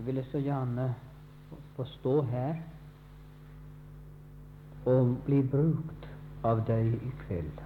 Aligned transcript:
Jeg 0.00 0.06
ville 0.06 0.22
så 0.24 0.38
gjerne 0.40 0.94
få 1.76 1.84
stå 1.84 2.22
her 2.22 2.54
og 4.88 5.10
bli 5.26 5.42
brukt 5.52 6.06
av 6.40 6.62
deg 6.64 6.94
i 6.96 7.10
kveld. 7.26 7.58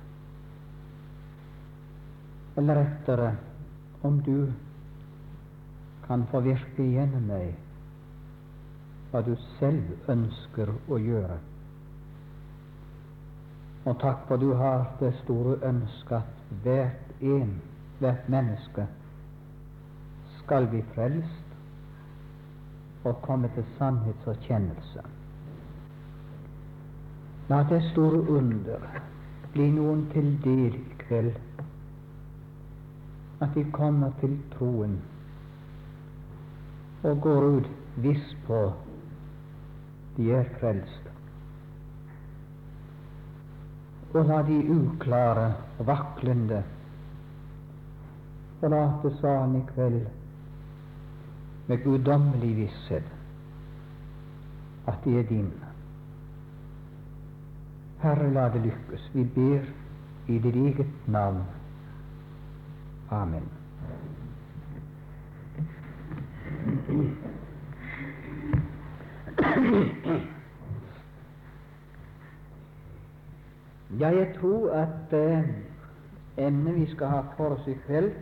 Eller 2.59 2.81
rettere, 2.81 3.29
om 4.03 4.19
du 4.27 4.51
kan 6.09 6.27
få 6.33 6.41
virke 6.49 6.89
gjennom 6.97 7.31
meg 7.31 7.55
hva 9.13 9.23
du 9.23 9.37
selv 9.61 10.11
ønsker 10.17 10.75
å 10.91 10.99
gjøre. 10.99 11.39
Og 13.85 13.95
takk 14.03 14.27
for 14.27 14.43
du 14.43 14.57
har 14.59 14.89
det 14.99 15.15
store 15.23 15.61
ønsket 15.71 16.19
at 16.19 16.61
hvert 16.67 17.17
en, 17.23 17.57
hvert 18.03 18.27
menneske, 18.27 18.91
skal 20.43 20.67
bli 20.75 20.83
frelst 20.99 21.44
og 23.05 23.23
komme 23.23 23.51
til 23.55 23.65
sannhetserkjennelse. 23.79 25.03
La 27.49 27.63
det 27.69 27.83
store 27.91 28.23
under 28.31 28.87
bli 29.53 29.67
noen 29.71 30.07
til 30.13 30.31
del 30.45 30.79
i 30.81 30.97
kveld, 31.05 31.35
at 33.45 33.53
de 33.55 33.65
kommer 33.77 34.15
til 34.21 34.39
troen 34.55 34.97
og 37.05 37.21
går 37.21 37.49
ut 37.59 37.69
viss 38.01 38.31
på 38.47 38.61
de 40.17 40.31
er 40.33 40.49
frelst. 40.61 41.11
Og 44.15 44.25
la 44.31 44.41
de 44.47 44.57
uklare 44.73 45.51
og 45.79 45.87
vaklende 45.87 46.63
forlate 48.61 49.11
salen 49.21 49.57
i 49.59 49.65
kveld 49.75 50.05
med 51.67 51.85
guddommelig 51.85 52.57
visshet 52.57 53.13
at 54.87 54.95
de 55.05 55.19
er 55.19 55.23
dine. 55.23 55.51
Herre, 58.03 58.33
la 58.33 58.49
det 58.53 58.61
lykkes. 58.63 59.11
Vi 59.15 59.25
ber 59.25 59.61
i 60.29 60.39
ditt 60.39 60.57
eget 60.57 61.09
navn. 61.09 61.43
Amen. 63.11 63.49
Ja, 74.01 74.09
jeg 74.09 74.35
tror 74.41 74.71
at 74.71 75.13
eh, 75.13 75.45
emnet 76.37 76.75
vi 76.75 76.87
skal 76.91 77.07
ha 77.07 77.21
for 77.37 77.55
oss 77.55 77.69
i 77.69 77.77
kveld, 77.87 78.13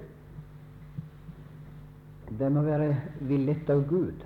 det 2.38 2.52
må 2.52 2.62
være 2.62 2.94
villet 3.20 3.70
av 3.70 3.82
Gud. 3.88 4.24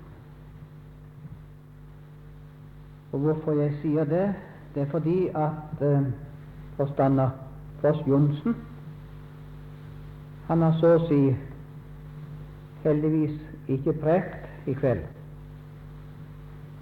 Og 3.11 3.19
hvorfor 3.19 3.51
jeg 3.61 3.73
sier 3.81 4.05
det, 4.05 4.25
det 4.75 4.83
er 4.83 4.89
fordi 4.91 5.27
at 5.35 5.81
eh, 5.81 6.09
forstander 6.77 7.29
Foss 7.81 8.01
Johnsen 8.07 8.55
han 10.47 10.61
har 10.63 10.75
så 10.79 10.93
å 10.95 11.05
si 11.09 11.21
heldigvis 12.85 13.35
ikke 13.67 13.93
prekt 13.99 14.67
i 14.69 14.75
kveld. 14.77 15.03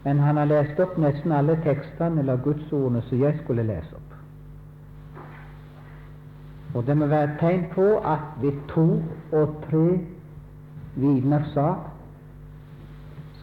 Men 0.04 0.20
han 0.22 0.38
har 0.38 0.50
lest 0.52 0.80
opp 0.80 1.00
nesten 1.02 1.34
alle 1.34 1.56
tekstene 1.66 2.22
eller 2.22 2.44
gudsordene 2.46 3.02
som 3.08 3.24
jeg 3.24 3.40
skulle 3.42 3.66
lese 3.66 3.98
opp. 3.98 4.12
Og 6.76 6.86
det 6.86 6.98
må 7.00 7.08
være 7.10 7.32
et 7.32 7.40
tegn 7.40 7.66
på 7.74 7.88
at 8.06 8.36
vi 8.44 8.52
to 8.70 8.86
og 9.32 9.56
tre 9.66 9.88
vitners 10.96 11.52
sa 11.54 11.70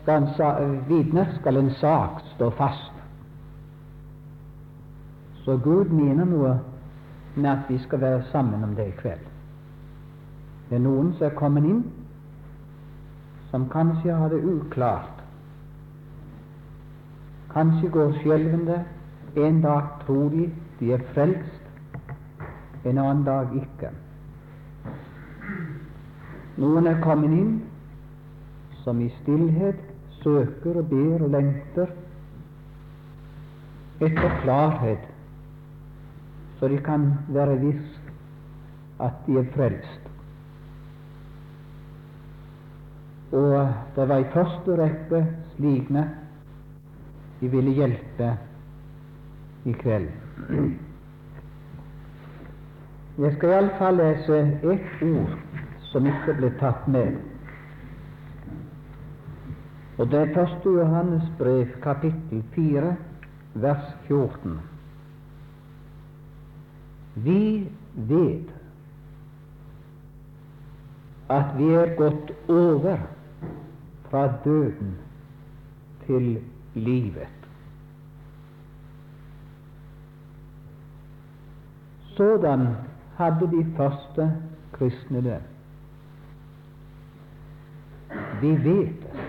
skal 0.03 0.23
en, 0.23 0.81
vitner 0.89 1.27
skal 1.41 1.57
en 1.57 1.71
sak 1.79 2.23
stå 2.35 2.51
fast. 2.51 2.93
Så 5.45 5.57
Gud 5.57 5.91
mener 5.91 6.25
noe 6.25 6.57
med 7.35 7.51
at 7.51 7.69
vi 7.69 7.79
skal 7.79 8.01
være 8.01 8.23
sammen 8.33 8.65
om 8.65 8.75
det 8.75 8.89
i 8.89 8.97
kveld. 8.99 9.29
Det 10.69 10.79
er 10.79 10.85
noen 10.85 11.13
som 11.19 11.27
er 11.27 11.37
kommet 11.39 11.67
inn, 11.69 11.83
som 13.51 13.69
kanskje 13.71 14.15
har 14.17 14.33
det 14.33 14.43
uklart. 14.43 15.23
Kanskje 17.53 17.91
går 17.93 18.19
skjelvende. 18.23 18.83
En 19.37 19.63
dag 19.63 19.83
tror 20.05 20.29
de 20.29 20.51
de 20.81 20.93
er 20.93 21.03
frelst, 21.15 21.63
en 22.85 22.99
annen 22.99 23.25
dag 23.25 23.53
ikke. 23.55 23.93
Noen 26.61 26.87
er 26.87 27.01
kommet 27.01 27.33
inn 27.33 27.53
som 28.83 29.01
i 29.01 29.09
stillhet 29.23 29.81
søker 30.21 30.83
og 30.83 30.91
ber 30.91 31.25
og 31.25 31.33
lengter 31.33 31.93
etter 34.03 34.39
klarhet, 34.43 35.05
så 36.59 36.69
de 36.69 36.79
kan 36.85 37.07
være 37.33 37.59
viss 37.63 37.99
at 39.03 39.23
de 39.27 39.39
er 39.41 39.49
frelst. 39.55 40.09
Og 43.33 43.73
det 43.97 44.09
var 44.09 44.21
i 44.21 44.31
første 44.35 44.77
rekke 44.77 45.23
slikne 45.55 46.05
de 47.41 47.49
ville 47.51 47.73
hjelpe 47.79 48.35
i 49.65 49.73
kveld. 49.81 50.11
Jeg 53.23 53.35
skal 53.37 53.55
iallfall 53.55 53.99
lese 54.03 54.43
ett 54.75 55.03
ord 55.07 55.52
som 55.93 56.07
ikke 56.09 56.35
ble 56.41 56.51
tatt 56.61 56.89
med. 56.89 57.19
Og 60.01 60.09
det 60.11 60.19
er 60.19 60.35
første 60.35 60.69
Johannes 60.69 61.25
brev, 61.39 61.67
kapittel 61.85 62.43
4, 62.55 62.95
vers 63.55 63.93
14. 64.09 64.57
Vi 67.15 67.69
vet 67.95 68.55
at 71.31 71.53
vi 71.59 71.69
er 71.77 71.95
gått 71.97 72.33
over 72.49 73.05
fra 74.09 74.25
døden 74.45 74.97
til 76.07 76.41
livet. 76.75 77.29
Sådan 82.17 82.67
hadde 83.17 83.49
de 83.57 83.67
første 83.77 84.33
kristne 84.73 85.23
det. 85.25 85.41
Vi 88.43 88.51
vet 88.65 89.03
det. 89.03 89.27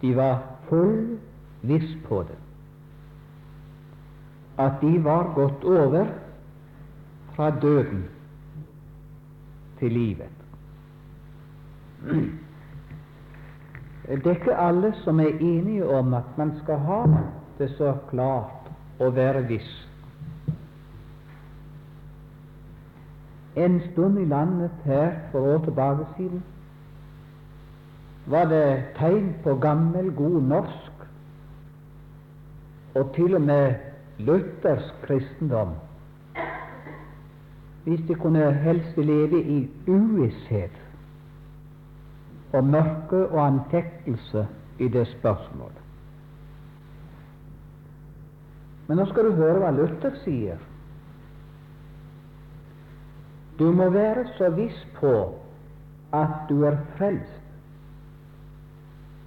De 0.00 0.16
var 0.16 0.38
full 0.68 1.18
viss 1.62 1.96
på 2.08 2.22
det. 2.22 2.38
At 4.58 4.80
de 4.80 5.04
var 5.04 5.30
gått 5.34 5.64
over 5.64 6.06
fra 7.36 7.50
døden 7.50 8.04
til 9.78 9.92
livet. 9.92 10.30
Det 14.08 14.26
er 14.26 14.34
ikke 14.34 14.56
alle 14.56 14.92
som 15.04 15.20
er 15.20 15.38
enige 15.40 15.86
om 15.88 16.14
at 16.14 16.38
man 16.38 16.52
skal 16.62 16.78
ha 16.78 17.02
det 17.58 17.70
så 17.78 17.94
klart 18.10 18.70
og 19.00 19.16
være 19.16 19.46
viss. 19.48 19.70
En 23.56 23.80
stund 23.92 24.18
i 24.18 24.24
landet 24.24 24.70
her 24.84 25.14
for 25.32 25.54
år 25.54 25.64
tilbake 25.64 26.06
siden 26.16 26.42
var 28.26 28.44
det 28.48 28.84
tegn 28.98 29.34
på 29.44 29.56
gammel, 29.60 30.12
god 30.16 30.42
norsk 30.42 31.06
og 32.94 33.10
til 33.14 33.34
og 33.34 33.42
med 33.42 33.74
luthersk 34.18 35.02
kristendom 35.06 35.74
hvis 37.84 38.00
de 38.08 38.14
kunne 38.14 38.52
helst 38.64 38.96
leve 38.96 39.42
i 39.42 39.70
uvisshet 39.88 40.76
og 42.52 42.64
mørke 42.64 43.28
og 43.28 43.46
antektelse 43.46 44.46
i 44.78 44.88
det 44.88 45.06
spørsmålet. 45.08 45.80
Men 48.86 48.96
nå 49.00 49.06
skal 49.10 49.28
du 49.28 49.36
høre 49.36 49.60
hva 49.62 49.70
Luther 49.72 50.16
sier. 50.24 50.60
Du 53.58 53.70
må 53.72 53.88
være 53.90 54.26
så 54.38 54.50
viss 54.56 54.80
på 54.98 55.14
at 56.12 56.44
du 56.48 56.62
er 56.68 56.76
frelst, 56.98 57.43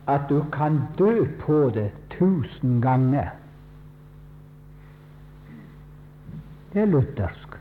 at 0.08 0.22
du 0.30 0.44
kan 0.52 0.82
dø 0.98 1.26
på 1.40 1.70
det 1.74 1.92
tusen 2.10 2.82
ganger. 2.82 3.30
Det 6.74 6.82
er 6.82 6.86
luthersk. 6.86 7.58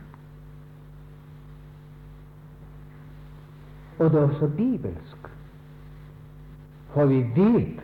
Og 3.99 4.11
det 4.11 4.19
er 4.19 4.27
også 4.27 4.47
bibelsk. 4.57 5.29
For 6.93 7.05
vi 7.05 7.21
vet 7.35 7.83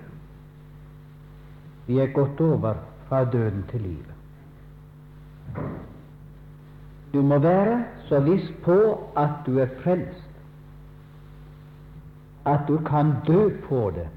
vi 1.87 1.99
er 1.99 2.13
gått 2.15 2.41
over 2.41 2.73
fra 3.07 3.25
døden 3.25 3.63
til 3.71 3.81
livet. 3.81 4.13
Du 7.13 7.21
må 7.21 7.37
være 7.39 7.83
så 8.07 8.19
viss 8.19 8.51
på 8.63 8.77
at 9.19 9.43
du 9.45 9.59
er 9.59 9.67
frelst, 9.83 10.29
at 12.45 12.59
du 12.67 12.77
kan 12.87 13.15
dø 13.27 13.49
på 13.67 13.91
det 13.95 14.07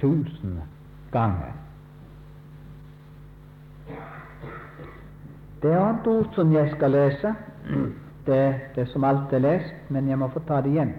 tusen 0.00 0.60
ganger. 1.12 1.52
Det 5.62 5.72
er 5.72 5.80
annet 5.82 6.06
ord 6.06 6.34
som 6.36 6.52
jeg 6.54 6.70
skal 6.76 6.94
lese. 6.94 7.34
Det, 8.26 8.42
det 8.76 8.86
som 8.92 9.04
alt 9.04 9.32
er 9.32 9.42
lest, 9.42 9.90
men 9.90 10.08
jeg 10.08 10.18
må 10.20 10.28
få 10.30 10.42
ta 10.46 10.60
det 10.62 10.74
igjen. 10.74 10.92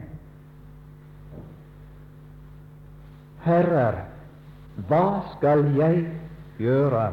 Herrer, 3.46 4.02
hva 4.90 5.04
skal 5.36 5.64
jeg 5.78 6.04
gjøre 6.60 7.06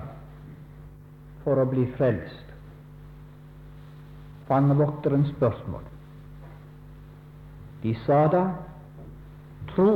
for 1.44 1.62
å 1.62 1.68
bli 1.70 1.86
frelst? 1.98 2.50
Fangevokterens 4.48 5.30
spørsmål. 5.36 5.84
De 7.82 7.94
sa 8.06 8.24
da, 8.32 8.42
tro 9.74 9.92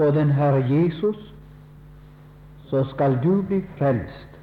på 0.00 0.10
den 0.10 0.30
Herre 0.30 0.64
Jesus, 0.64 1.34
så 2.64 2.84
skal 2.84 3.18
du 3.24 3.42
bli 3.42 3.58
frelst, 3.78 4.38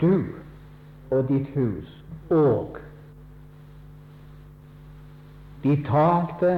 du 0.00 0.24
og 1.10 1.28
ditt 1.28 1.52
hus. 1.54 1.92
Og 2.30 2.78
de 5.62 5.76
talte 5.86 6.50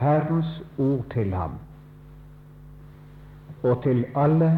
Herrens 0.00 0.50
ord 0.78 1.04
til 1.14 1.34
ham 1.34 1.54
og 3.62 3.82
til 3.82 4.04
alle 4.16 4.50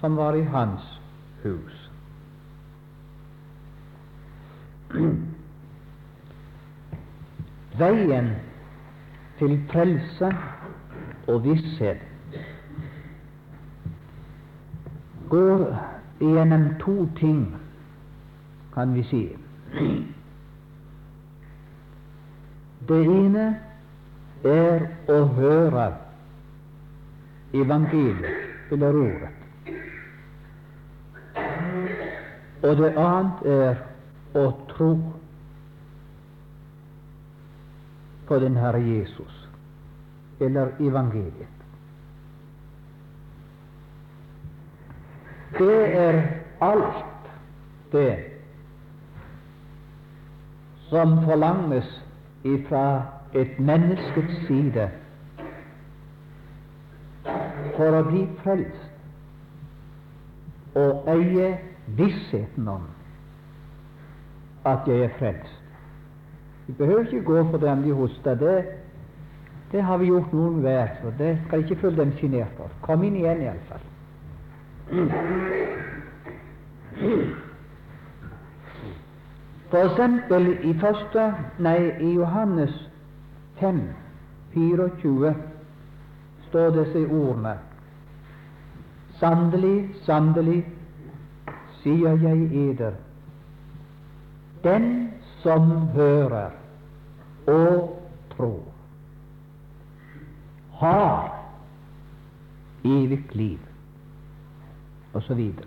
som 0.00 0.16
var 0.16 0.36
i 0.36 0.44
hans 0.44 0.84
hus. 1.42 1.90
Veien 7.80 8.30
til 9.40 9.60
frelse 9.72 10.34
og 11.28 11.44
visshet 11.44 11.98
går 15.28 15.76
gjennom 16.20 16.68
to 16.80 17.08
ting, 17.16 17.56
kan 18.74 18.94
vi 18.94 19.02
si. 19.02 19.22
Det 22.88 23.00
ene 23.04 23.48
er 24.44 24.86
å 25.12 25.18
høre 25.36 25.88
evangeliet 27.52 28.72
eller 28.72 29.00
ordet. 29.02 29.34
Og 32.62 32.80
det 32.80 32.94
annet 32.96 33.44
er 33.52 33.82
å 34.38 34.46
tro 34.72 34.94
på 38.28 38.40
den 38.40 38.56
Herre 38.56 38.80
Jesus 38.80 39.47
eller 40.40 40.68
evangeliet. 40.80 41.54
Det 45.58 45.98
er 45.98 46.22
alt 46.60 47.04
det 47.92 48.16
som 50.88 51.24
forlanges 51.24 52.04
fra 52.68 53.02
et 53.34 53.58
menneskets 53.60 54.46
side 54.46 54.90
for 57.76 57.96
å 57.98 58.04
bli 58.08 58.22
frelst 58.42 58.88
og 60.78 61.08
eie 61.12 61.50
vissheten 61.98 62.68
om 62.68 62.86
at 64.68 64.88
jeg 64.88 65.08
er 65.08 65.16
frelst. 65.18 65.54
Vi 66.66 66.72
behøver 66.78 67.06
ikke 67.06 67.24
gå 67.24 67.44
for 67.50 67.58
dem 67.58 67.82
de 67.82 67.92
hoster. 67.96 68.34
Det, 68.34 68.64
det 69.72 69.82
har 69.82 69.98
vi 69.98 70.06
gjort 70.06 70.32
noen 70.32 70.60
hver, 70.64 70.88
så 71.02 71.12
det 71.18 71.34
skal 71.46 71.64
ikke 71.64 71.76
føle 71.82 71.96
dem 71.96 72.12
sjenert 72.16 72.52
for. 72.56 72.72
Kom 72.82 73.04
inn 73.04 73.18
igjen, 73.20 73.42
iallfall. 73.44 73.84
For 79.68 79.84
eksempel 79.84 80.48
i 80.64 80.72
første, 80.80 81.26
nei, 81.60 81.78
i 82.00 82.14
Johannes 82.16 82.72
5, 83.60 83.82
24 84.54 85.34
står 86.48 86.70
disse 86.78 87.04
ordene 87.04 87.58
Sannelig, 89.18 89.90
sannelig, 90.06 90.62
sier 91.82 92.16
jeg 92.22 92.48
eder, 92.70 92.94
den 94.62 94.84
som 95.42 95.88
hører 95.96 96.54
og 97.50 97.96
tror, 98.36 98.77
har 100.78 101.34
evig 102.84 103.24
liv, 103.32 103.58
videre. 105.34 105.66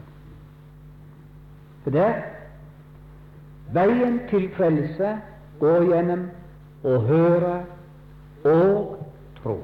For 1.84 1.92
det 1.92 2.14
veien 3.74 4.20
til 4.30 4.48
frelse 4.56 5.16
går 5.60 5.88
gjennom 5.90 6.24
å 6.88 6.98
høre 7.10 7.56
og 8.48 8.96
tro. 9.42 9.58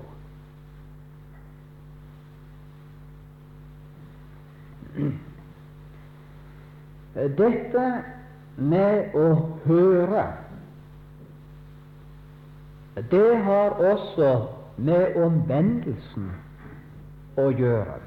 Dette 7.38 7.88
med 8.58 9.16
å 9.18 9.30
høre, 9.66 10.28
det 13.12 13.32
har 13.46 13.82
også 13.94 14.56
med 14.78 15.16
omvendelsen 15.16 16.30
å 17.38 17.50
gjøre. 17.50 17.98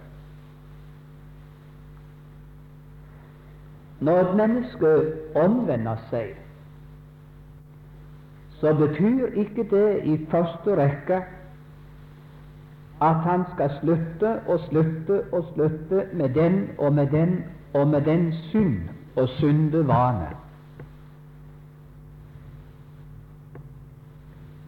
Når 4.01 4.21
et 4.23 4.37
menneske 4.37 4.93
omvender 5.37 6.01
seg, 6.11 6.33
så 8.61 8.73
betyr 8.77 9.37
ikke 9.41 9.67
det 9.71 9.89
i 10.09 10.17
første 10.31 10.77
rekke 10.77 11.21
at 13.01 13.23
han 13.25 13.45
skal 13.55 13.73
slutte 13.81 14.33
og 14.47 14.61
slutte 14.69 15.23
og 15.33 15.45
slutte 15.55 16.05
med 16.13 16.35
den 16.37 16.63
og 16.79 16.93
med 16.95 17.07
den 17.13 17.39
og 17.75 17.89
med 17.89 18.05
den 18.05 18.33
synd 18.33 18.89
og 19.17 19.29
synde 19.29 19.85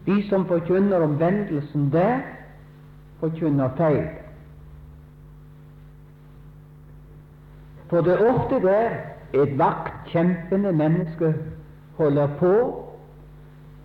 De 0.05 0.29
som 0.29 0.45
forkynner 0.47 0.99
omvendelsen 0.99 1.91
der, 1.91 2.19
forkynner 3.19 3.69
feil. 3.77 4.07
For 7.89 8.01
det 8.01 8.13
er 8.13 8.33
ofte 8.33 8.59
der 8.67 8.89
et 9.33 9.57
vaktkjempende 9.57 10.71
menneske 10.71 11.35
holder 11.97 12.27
på 12.39 12.53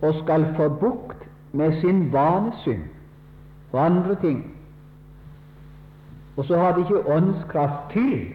og 0.03 0.15
skal 0.23 0.55
få 0.57 0.69
bukt 0.69 1.29
med 1.53 1.81
sin 1.81 2.13
vanesynd 2.13 2.83
og 3.73 3.87
andre 3.87 4.15
ting. 4.15 4.55
Og 6.37 6.45
så 6.45 6.57
har 6.57 6.75
de 6.75 6.81
ikke 6.81 7.07
åndskraft 7.11 7.93
til 7.93 8.35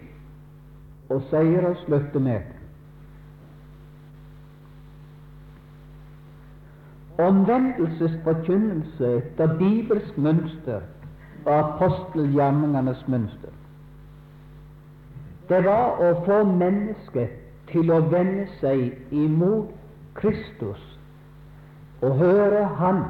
å 1.10 1.20
seire 1.30 1.70
og 1.70 1.80
slutte 1.86 2.20
med 2.20 2.34
det. 2.34 2.60
Omvendelsesforkynnelse 7.22 9.10
etter 9.18 9.58
bibelsk 9.58 10.18
mønster 10.18 10.82
og 11.46 11.54
apostelgjerningenes 11.54 13.04
mønster. 13.08 13.54
Det 15.50 15.60
var 15.66 16.00
å 16.02 16.14
få 16.26 16.40
mennesket 16.50 17.36
til 17.70 17.92
å 17.92 18.00
vende 18.10 18.48
seg 18.62 19.14
imot 19.14 19.70
Kristus 20.18 20.82
og 22.04 22.18
høre 22.20 22.64
Han 22.80 23.04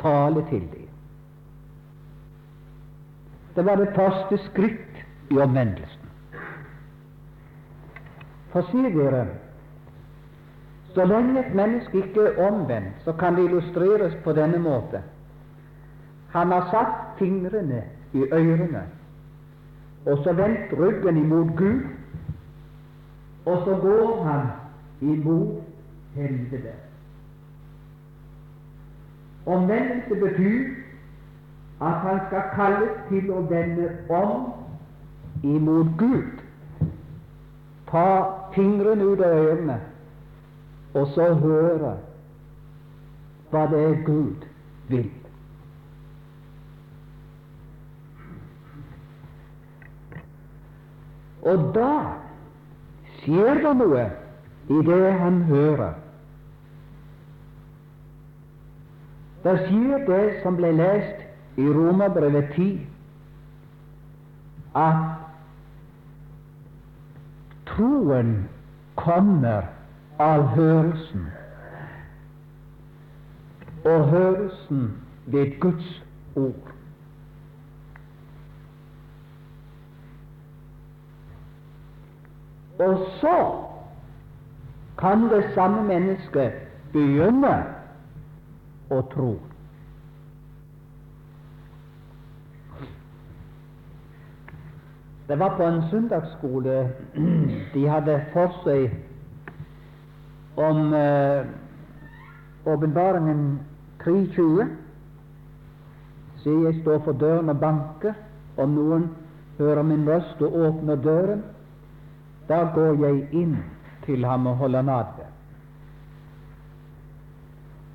tale 0.00 0.42
til 0.50 0.64
dem. 0.72 0.88
Det 3.54 3.64
var 3.66 3.76
det 3.76 3.92
første 3.94 4.38
skritt 4.46 5.00
i 5.30 5.38
omvendelsen. 5.38 6.10
For 8.50 8.66
sier 8.70 8.90
dere, 8.94 9.24
så 10.94 11.04
lenge 11.04 11.40
et 11.40 11.54
menneske 11.54 11.98
ikke 11.98 12.20
er 12.20 12.48
omvendt, 12.48 12.94
så 13.04 13.12
kan 13.12 13.36
det 13.36 13.44
illustreres 13.44 14.14
på 14.24 14.32
denne 14.32 14.58
måte. 14.58 15.02
Han 16.30 16.48
har 16.48 16.68
satt 16.70 17.18
fingrene 17.18 17.82
i 18.12 18.22
ørene, 18.32 18.82
og 20.06 20.18
så 20.24 20.32
vendt 20.32 20.74
ryggen 20.78 21.16
imot 21.16 21.56
Gud, 21.56 21.80
og 23.46 23.62
så 23.64 23.76
går 23.82 24.24
han 24.24 24.46
imot 25.00 25.62
helvete. 26.14 26.72
Omvendelse 29.46 30.14
betyr 30.14 30.64
at 31.80 31.94
han 31.94 32.20
skal 32.26 32.42
kalles 32.54 32.98
til 33.08 33.30
å 33.30 33.40
vende 33.50 33.88
om 34.08 34.52
imot 35.42 35.94
Gud. 35.98 36.42
Ta 37.90 38.04
fingrene 38.54 39.04
ut 39.04 39.20
av 39.20 39.38
ørene 39.46 39.78
og 40.94 41.06
så 41.14 41.32
høre 41.34 41.96
hva 43.50 43.64
det 43.70 43.80
er 43.84 44.02
Gud 44.06 44.46
vil. 44.90 45.10
Og 51.42 51.70
da 51.74 51.92
skjer 53.20 53.62
det 53.64 53.74
noe 53.80 54.04
i 54.70 54.82
det 54.86 55.12
han 55.22 55.42
hører. 55.48 55.96
Det 59.44 59.56
skjer 59.66 60.04
det 60.06 60.24
som 60.42 60.58
ble 60.58 60.72
lest 60.76 61.24
i 61.60 61.64
Romerbrevet 61.64 62.52
10, 62.54 62.68
at 64.76 65.00
troen 67.70 68.34
kommer 69.00 69.64
av 70.20 70.42
hørelsen, 70.42 71.26
og 73.84 74.08
hørelsen 74.08 74.82
ved 75.26 75.60
Guds 75.60 76.04
ord. 76.36 76.72
Og 82.78 83.06
så 83.20 83.36
kan 84.98 85.22
det 85.22 85.44
samme 85.54 85.84
mennesket 85.84 86.52
begynne 86.92 87.54
å 88.90 89.00
tro. 89.12 89.34
Det 95.28 95.38
var 95.38 95.56
på 95.56 95.62
en 95.64 95.82
søndagsskole 95.90 96.80
de 97.74 97.88
hadde 97.88 98.16
for 98.32 98.56
seg 98.64 98.90
om 100.56 100.94
eh, 100.94 101.46
åpenbaringen 102.66 103.60
eh, 103.98 104.06
3.20. 104.06 104.68
Se, 106.42 106.50
jeg 106.50 106.80
står 106.82 107.02
for 107.04 107.12
døren 107.12 107.48
og 107.48 107.60
banker. 107.60 108.14
Om 108.56 108.76
noen 108.76 109.08
hører 109.58 109.82
min 109.82 110.08
røst 110.08 110.40
og 110.42 110.56
åpner 110.56 110.96
døren, 110.96 111.42
da 112.48 112.64
går 112.74 112.96
jeg 113.04 113.28
inn 113.36 113.58
til 114.06 114.24
ham 114.24 114.46
og 114.46 114.56
holder 114.56 114.82
nade. 114.82 115.28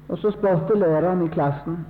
Og 0.09 0.17
så 0.21 0.31
spurte 0.31 0.77
læreren 0.77 1.25
i 1.25 1.33
klassen 1.33 1.81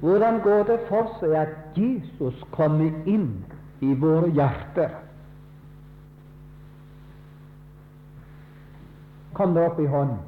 hvordan 0.00 0.40
går 0.40 0.62
det 0.68 0.80
for 0.88 1.08
seg 1.20 1.32
at 1.40 1.48
Jesus 1.76 2.42
kommer 2.52 2.92
inn 3.08 3.44
i 3.80 3.94
våre 3.96 4.28
hjerter? 4.28 4.92
Kom 9.36 9.54
det 9.54 9.66
opp 9.68 9.80
i 9.80 9.86
hånden. 9.86 10.22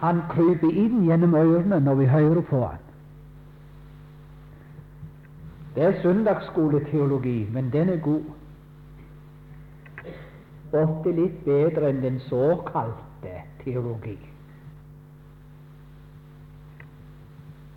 Han 0.00 0.22
kryper 0.32 0.72
inn 0.72 1.04
gjennom 1.04 1.36
ørene 1.36 1.80
når 1.84 2.00
vi 2.00 2.06
hører 2.08 2.40
på 2.48 2.62
han. 2.64 2.80
Det 5.74 5.84
er 5.84 6.00
søndagsskoleteologi, 6.02 7.48
men 7.52 7.70
den 7.72 7.88
er 7.88 8.00
god. 8.00 8.24
Ofte 10.74 11.12
litt 11.14 11.40
bedre 11.44 11.90
enn 11.90 12.02
den 12.02 12.20
såkalte 12.28 13.34
teologi. 13.64 14.18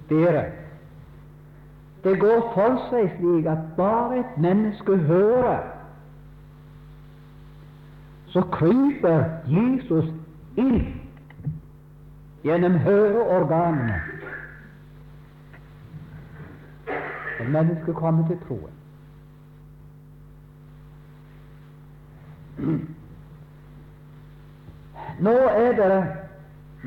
Dere, 0.10 0.46
det 2.04 2.20
går 2.20 2.46
for 2.54 2.78
seg 2.90 3.10
slik 3.18 3.50
at 3.52 3.66
bare 3.78 4.22
et 4.22 4.38
menneske 4.40 4.98
hører, 5.10 5.77
så 8.38 8.42
kryper 8.42 9.24
Jesus 9.48 10.06
inn 10.56 10.82
gjennom 12.44 12.76
høreorganene. 12.86 13.96
Og 17.40 17.50
mennesket 17.50 17.96
kommer 17.96 18.28
til 18.30 18.38
troen. 18.46 18.78
Nå 25.20 25.36
er 25.50 25.74
det 25.82 25.92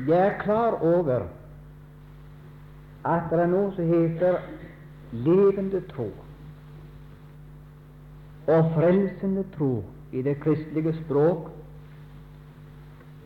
Jeg 0.07 0.27
er 0.27 0.37
klar 0.39 0.79
over 0.79 1.27
at 3.05 3.27
det 3.29 3.39
er 3.43 3.49
noe 3.51 3.73
som 3.75 3.89
heter 3.91 4.39
levende 5.11 5.81
tro 5.91 6.07
og 8.47 8.71
frelsende 8.75 9.43
tro 9.57 9.73
i 10.11 10.21
det 10.21 10.39
kristelige 10.39 10.95
språk, 11.05 11.51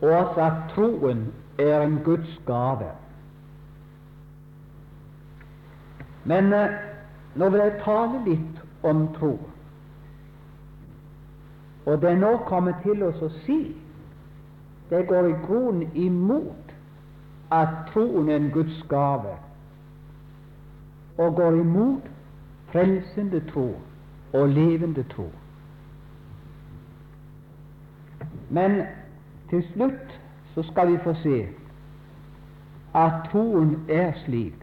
og 0.01 0.09
også 0.09 0.41
at 0.41 0.53
troen 0.75 1.33
er 1.59 1.81
en 1.81 1.99
Guds 2.05 2.41
gave. 2.45 2.91
Men 6.25 6.53
eh, 6.53 6.69
nå 7.35 7.49
vil 7.49 7.59
jeg 7.59 7.81
tale 7.85 8.21
litt 8.25 8.61
om 8.83 9.07
tro. 9.17 9.33
Og 11.85 12.01
det 12.01 12.09
er 12.09 12.21
nå 12.21 12.37
kommet 12.49 12.81
til 12.83 13.03
oss 13.05 13.21
å 13.21 13.29
si 13.45 13.59
det 14.89 15.05
går 15.09 15.29
i 15.29 15.37
grunnen 15.45 15.95
imot 15.97 16.73
at 17.53 17.87
troen 17.93 18.29
er 18.29 18.37
en 18.41 18.51
Guds 18.53 18.77
gave, 18.89 19.33
og 21.17 21.35
går 21.35 21.57
imot 21.61 22.09
frelsende 22.73 23.41
tro 23.49 23.69
og 24.33 24.49
levende 24.49 25.05
tro. 25.09 25.29
Men 28.55 28.81
til 29.50 29.63
slutt 29.74 30.19
så 30.53 30.63
skal 30.63 30.91
vi 30.91 30.97
få 31.03 31.13
se 31.24 31.39
at 32.95 33.25
troen 33.31 33.74
er 33.91 34.13
slik, 34.24 34.62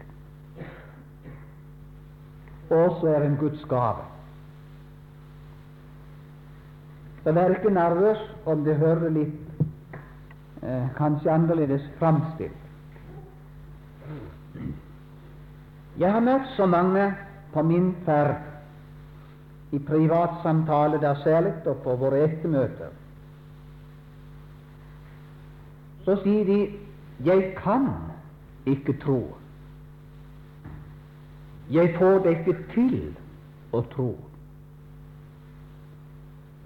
også 2.69 3.07
er 3.07 3.27
en 3.27 3.37
Guds 3.37 3.65
gave. 3.69 4.05
Så 7.23 7.31
vær 7.31 7.53
ikke 7.53 7.69
nervøs 7.69 8.23
om 8.45 8.63
det 8.65 8.75
hører 8.81 9.13
litt 9.13 9.61
eh, 10.63 10.89
kanskje 10.97 11.31
annerledes 11.31 11.85
framstilt. 11.99 12.57
Jeg 15.99 16.11
har 16.11 16.25
møtt 16.25 16.49
så 16.57 16.65
mange 16.65 17.05
på 17.53 17.61
min 17.61 17.93
ferd 18.05 18.35
i 19.71 19.79
privatsamtale, 19.79 21.01
der 21.01 21.21
særlig 21.23 21.53
og 21.65 21.77
på 21.85 21.95
våre 22.01 22.25
ektemøter. 22.25 23.02
Så 26.03 26.15
sier 26.23 26.45
de 26.45 26.79
'jeg 27.25 27.55
kan 27.55 27.87
ikke 28.65 28.93
tro'. 28.93 29.37
Jeg 31.71 31.95
får 31.97 32.19
det 32.19 32.37
ikke 32.37 32.57
til 32.73 33.17
å 33.73 33.81
tro. 33.81 34.17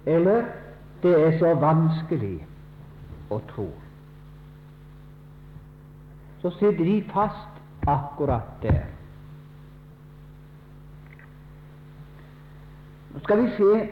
Eller 0.06 0.44
det 1.02 1.14
er 1.26 1.38
så 1.38 1.54
vanskelig 1.54 2.46
å 3.30 3.38
tro. 3.48 3.68
Så 6.38 6.50
sitter 6.50 6.84
de 6.84 7.04
fast 7.12 7.62
akkurat 7.86 8.62
der. 8.62 8.84
Nå 13.14 13.18
skal 13.18 13.42
vi 13.42 13.48
se 13.56 13.88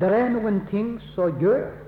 Det 0.00 0.08
er 0.14 0.28
noen 0.30 0.60
ting 0.70 1.00
som 1.00 1.40
gjør 1.40 1.81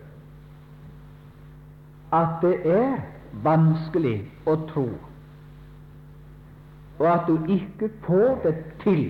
at 2.14 2.38
det 2.42 2.54
er 2.70 2.96
vanskelig 3.42 4.16
å 4.46 4.54
tro, 4.70 4.86
og 6.98 7.06
at 7.10 7.26
du 7.26 7.50
ikke 7.50 7.90
får 8.06 8.40
det 8.44 8.54
til 8.84 9.04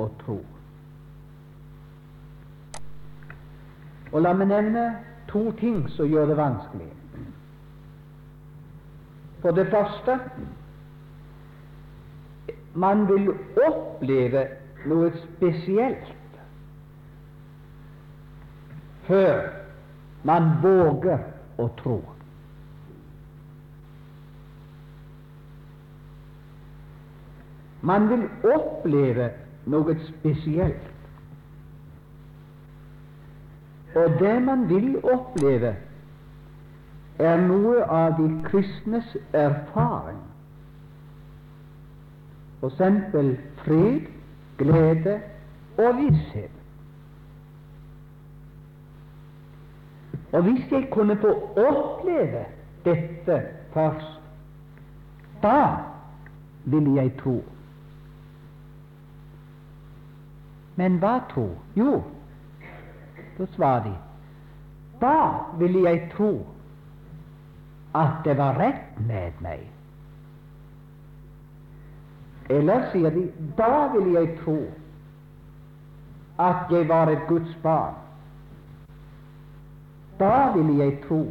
å 0.00 0.08
tro. 0.24 0.40
Og 4.14 4.22
La 4.22 4.32
meg 4.32 4.48
nevne 4.48 4.84
to 5.28 5.50
ting 5.58 5.82
som 5.90 6.06
gjør 6.06 6.30
det 6.30 6.36
vanskelig. 6.38 6.90
For 9.42 9.52
det 9.52 9.66
første 9.70 10.18
man 12.74 13.04
vil 13.08 13.32
oppleve 13.66 14.46
noe 14.86 15.10
spesielt 15.18 16.38
før 19.08 19.42
man 20.24 20.48
våger 20.62 21.20
å 21.60 21.68
tro. 21.82 21.98
Man 27.84 28.08
vil 28.08 28.28
oppleve 28.54 29.28
noe 29.68 29.96
spesielt. 30.06 30.90
Og 33.94 34.16
det 34.18 34.42
man 34.42 34.68
vil 34.68 34.96
oppleve, 35.04 35.74
er 37.18 37.36
noe 37.44 37.84
av 37.84 38.16
de 38.18 38.26
kristnes 38.48 39.12
erfaring. 39.36 40.18
Eksempel 42.64 43.36
fred, 43.62 44.08
glede 44.58 45.20
og 45.78 46.00
visshet. 46.00 46.50
Og 50.32 50.42
hvis 50.42 50.72
jeg 50.72 50.88
kunne 50.90 51.16
få 51.20 51.34
oppleve 51.60 52.46
dette 52.84 53.42
først, 53.76 54.22
da 55.42 55.76
ville 56.64 56.96
jeg 57.02 57.12
tro. 57.20 57.42
Men 60.76 60.98
hva 61.02 61.18
tro? 61.30 61.48
Jo, 61.78 62.02
da 63.38 63.46
svarer 63.54 63.88
de 63.90 63.94
da 65.04 65.44
ville 65.58 65.90
jeg 65.90 66.10
tro 66.16 66.46
at 67.94 68.24
det 68.24 68.36
var 68.38 68.58
rett 68.58 69.00
med 69.06 69.42
meg. 69.44 69.66
Eller 72.50 72.88
sier 72.92 73.12
de 73.14 73.24
da 73.58 73.86
ville 73.92 74.14
jeg 74.18 74.38
tro 74.42 74.58
at 76.44 76.72
jeg 76.72 76.88
var 76.88 77.12
et 77.12 77.26
Guds 77.28 77.52
barn. 77.62 78.00
Da 80.18 80.52
ville 80.56 80.78
jeg 80.84 80.98
tro 81.08 81.22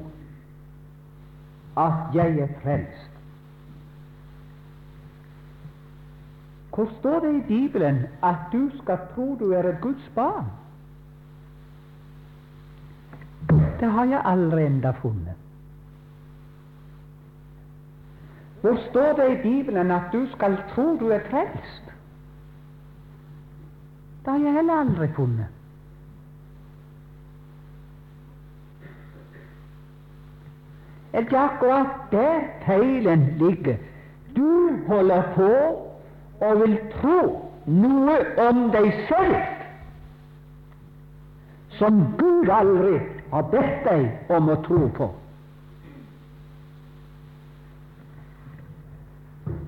at 1.77 2.15
jeg 2.15 2.39
er 2.45 2.53
frelst. 2.61 3.12
Hvor 6.75 6.89
står 6.99 7.19
det 7.19 7.35
i 7.35 7.47
Bibelen 7.47 8.05
at 8.23 8.35
du 8.51 8.69
skal 8.81 8.97
tro 9.15 9.35
du 9.39 9.51
er 9.51 9.69
et 9.69 9.81
Guds 9.81 10.11
barn? 10.15 10.45
Det 13.79 13.91
har 13.91 14.05
jeg 14.05 14.21
aldri 14.25 14.65
enda 14.65 14.91
funnet. 14.91 15.35
Hvor 18.61 18.79
står 18.89 19.13
det 19.13 19.31
i 19.31 19.41
Bibelen 19.41 19.91
at 19.91 20.01
du 20.13 20.25
skal 20.31 20.57
tro 20.75 20.97
du 20.99 21.09
er 21.09 21.19
frelst? 21.29 21.93
Det 24.25 24.33
har 24.33 24.39
jeg 24.39 24.53
heller 24.53 24.73
aldri 24.73 25.07
funnet. 25.15 25.47
Er 31.13 31.21
det 31.21 31.37
akkurat 31.37 31.87
der 32.11 32.39
feilen 32.65 33.25
ligger? 33.37 33.77
Du 34.35 34.77
holder 34.87 35.23
på 35.35 35.49
og 36.43 36.61
vil 36.61 36.77
tro 36.97 37.19
noe 37.65 38.15
om 38.43 38.63
deg 38.73 38.89
selv 39.09 39.35
som 41.77 42.01
Gud 42.19 42.49
aldri 42.53 42.97
har 43.31 43.45
bedt 43.53 43.85
deg 43.87 44.33
om 44.37 44.51
å 44.53 44.57
tro 44.67 44.81
på. 44.97 45.07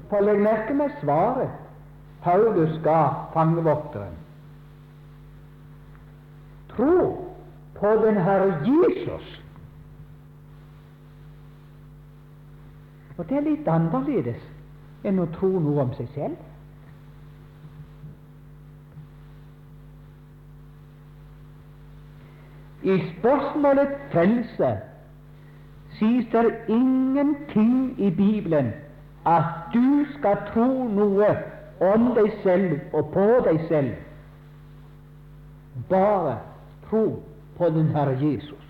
For 0.09 0.25
legg 0.27 0.41
merke 0.45 0.75
med 0.77 0.93
svaret 1.01 1.63
Paulus 2.25 2.77
ga 2.85 2.99
fangevokteren. 3.33 4.13
Tro 6.75 6.97
på 7.79 7.95
den 8.03 8.17
Herre 8.27 8.59
Jesus. 8.67 9.27
Og 13.17 13.29
det 13.29 13.37
er 13.37 13.45
litt 13.45 13.67
annerledes 13.71 14.41
enn 15.05 15.21
å 15.21 15.29
tro 15.37 15.51
noe 15.61 15.85
om 15.85 15.93
seg 15.97 16.09
selv. 16.15 16.44
I 22.85 23.03
spørsmålet 23.17 23.87
frelse 24.11 24.77
sies 25.97 26.25
det 26.31 26.55
ingenting 26.67 27.95
i 27.97 28.09
Bibelen 28.09 28.73
at 29.25 29.43
du 29.73 30.05
skal 30.17 30.37
tro 30.53 30.87
noe 30.93 31.31
om 31.81 32.11
deg 32.13 32.29
selv 32.43 32.79
og 32.93 33.09
på 33.13 33.25
deg 33.47 33.59
selv. 33.67 33.89
Bare 35.89 36.37
tro 36.89 37.23
på 37.57 37.69
den 37.73 37.89
Herre 37.95 38.17
Jesus. 38.21 38.65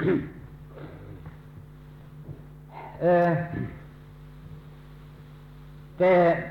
Det 3.00 3.36
det 5.98 6.42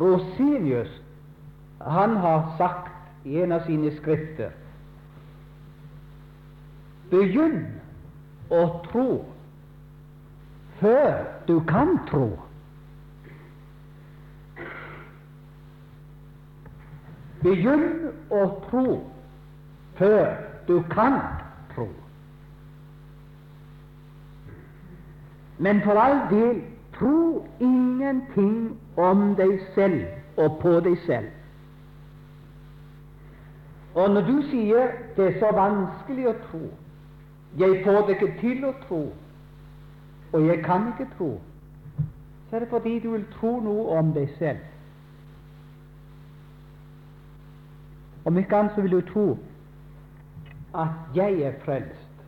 Rosinius 0.00 0.99
han 1.80 2.16
har 2.16 2.54
sagt 2.58 2.92
i 3.24 3.40
en 3.40 3.52
av 3.52 3.64
sine 3.66 3.92
skrifter 3.96 4.50
Begynn 7.10 7.64
å 8.54 8.60
tro 8.86 9.06
før 10.80 11.24
du 11.48 11.56
kan 11.66 11.96
tro. 12.08 12.28
Begynn 17.42 18.12
å 18.30 18.44
tro 18.68 18.84
før 19.98 20.30
du 20.68 20.76
kan 20.92 21.18
tro. 21.74 21.88
Men 25.58 25.82
for 25.84 25.98
all 26.00 26.22
del, 26.30 26.62
tro 26.94 27.42
ingenting 27.58 28.78
om 28.96 29.34
deg 29.36 29.58
selv 29.74 30.40
og 30.40 30.60
på 30.62 30.78
deg 30.86 30.96
selv. 31.08 31.39
Og 33.94 34.10
når 34.10 34.20
du 34.20 34.42
sier 34.50 34.92
det 35.16 35.26
er 35.26 35.38
så 35.42 35.50
vanskelig 35.56 36.28
å 36.30 36.36
tro, 36.46 36.62
jeg 37.58 37.80
får 37.84 38.04
det 38.06 38.16
ikke 38.16 38.34
til 38.40 38.66
å 38.68 38.74
tro, 38.86 39.00
og 40.32 40.46
jeg 40.46 40.62
kan 40.64 40.92
ikke 40.92 41.08
tro, 41.16 41.30
så 42.48 42.56
er 42.56 42.64
det 42.64 42.70
fordi 42.70 42.98
du 43.02 43.10
vil 43.10 43.24
tro 43.34 43.56
noe 43.64 43.98
om 43.98 44.12
deg 44.14 44.30
selv. 44.38 44.62
Om 48.24 48.38
ikke 48.38 48.56
annet 48.56 48.76
så 48.76 48.84
vil 48.84 48.94
du 48.98 49.00
tro 49.10 49.26
at 50.78 51.16
jeg 51.16 51.42
er 51.42 51.58
frelst, 51.64 52.24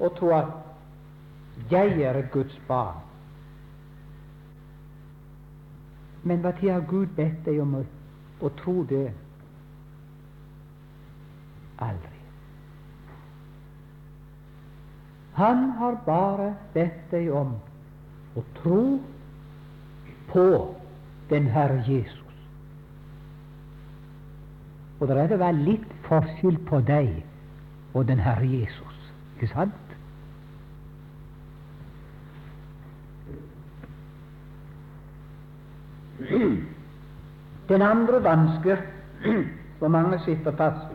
og 0.00 0.16
tro 0.18 0.34
at 0.36 1.70
jeg 1.70 2.02
er 2.02 2.20
Guds 2.32 2.60
barn. 2.68 3.00
Men 6.24 6.40
hva 6.40 6.52
tid 6.60 6.70
har 6.72 6.84
Gud 6.88 7.12
bedt 7.16 7.44
deg 7.44 7.60
om 7.60 7.78
å, 7.80 7.84
å 8.44 8.50
tro 8.60 8.82
det? 8.88 9.06
Aldri. 11.78 12.20
Han 15.34 15.70
har 15.78 15.96
bare 16.06 16.54
bedt 16.74 17.10
deg 17.10 17.32
om 17.34 17.56
å 18.38 18.42
tro 18.60 18.82
på 20.30 20.46
den 21.30 21.48
Herre 21.50 21.80
Jesus. 21.86 22.20
Og 25.00 25.08
det 25.10 25.16
er 25.18 25.32
det 25.32 25.40
vel 25.42 25.58
litt 25.66 25.96
forskjell 26.06 26.60
på 26.68 26.78
deg 26.86 27.10
og 27.94 28.06
den 28.06 28.22
Herre 28.22 28.46
Jesus, 28.46 29.10
ikke 29.34 29.50
sant? 29.50 29.80
Den 37.68 37.82
andre 37.82 38.22
vansker 38.22 38.86
som 39.80 39.92
mange 39.92 40.18
sitter 40.22 40.54
fast 40.56 40.93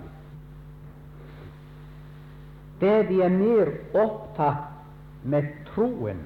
i, 2.81 2.85
det 2.85 3.09
de 3.09 3.21
er 3.21 3.29
mer 3.29 3.71
opptatt 3.93 4.69
med 5.23 5.43
troen 5.65 6.21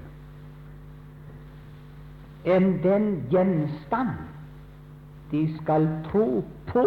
enn 2.43 2.81
den 2.83 3.23
gjenstand 3.31 4.17
de 5.31 5.57
skal 5.61 5.87
tro 6.11 6.43
på 6.67 6.85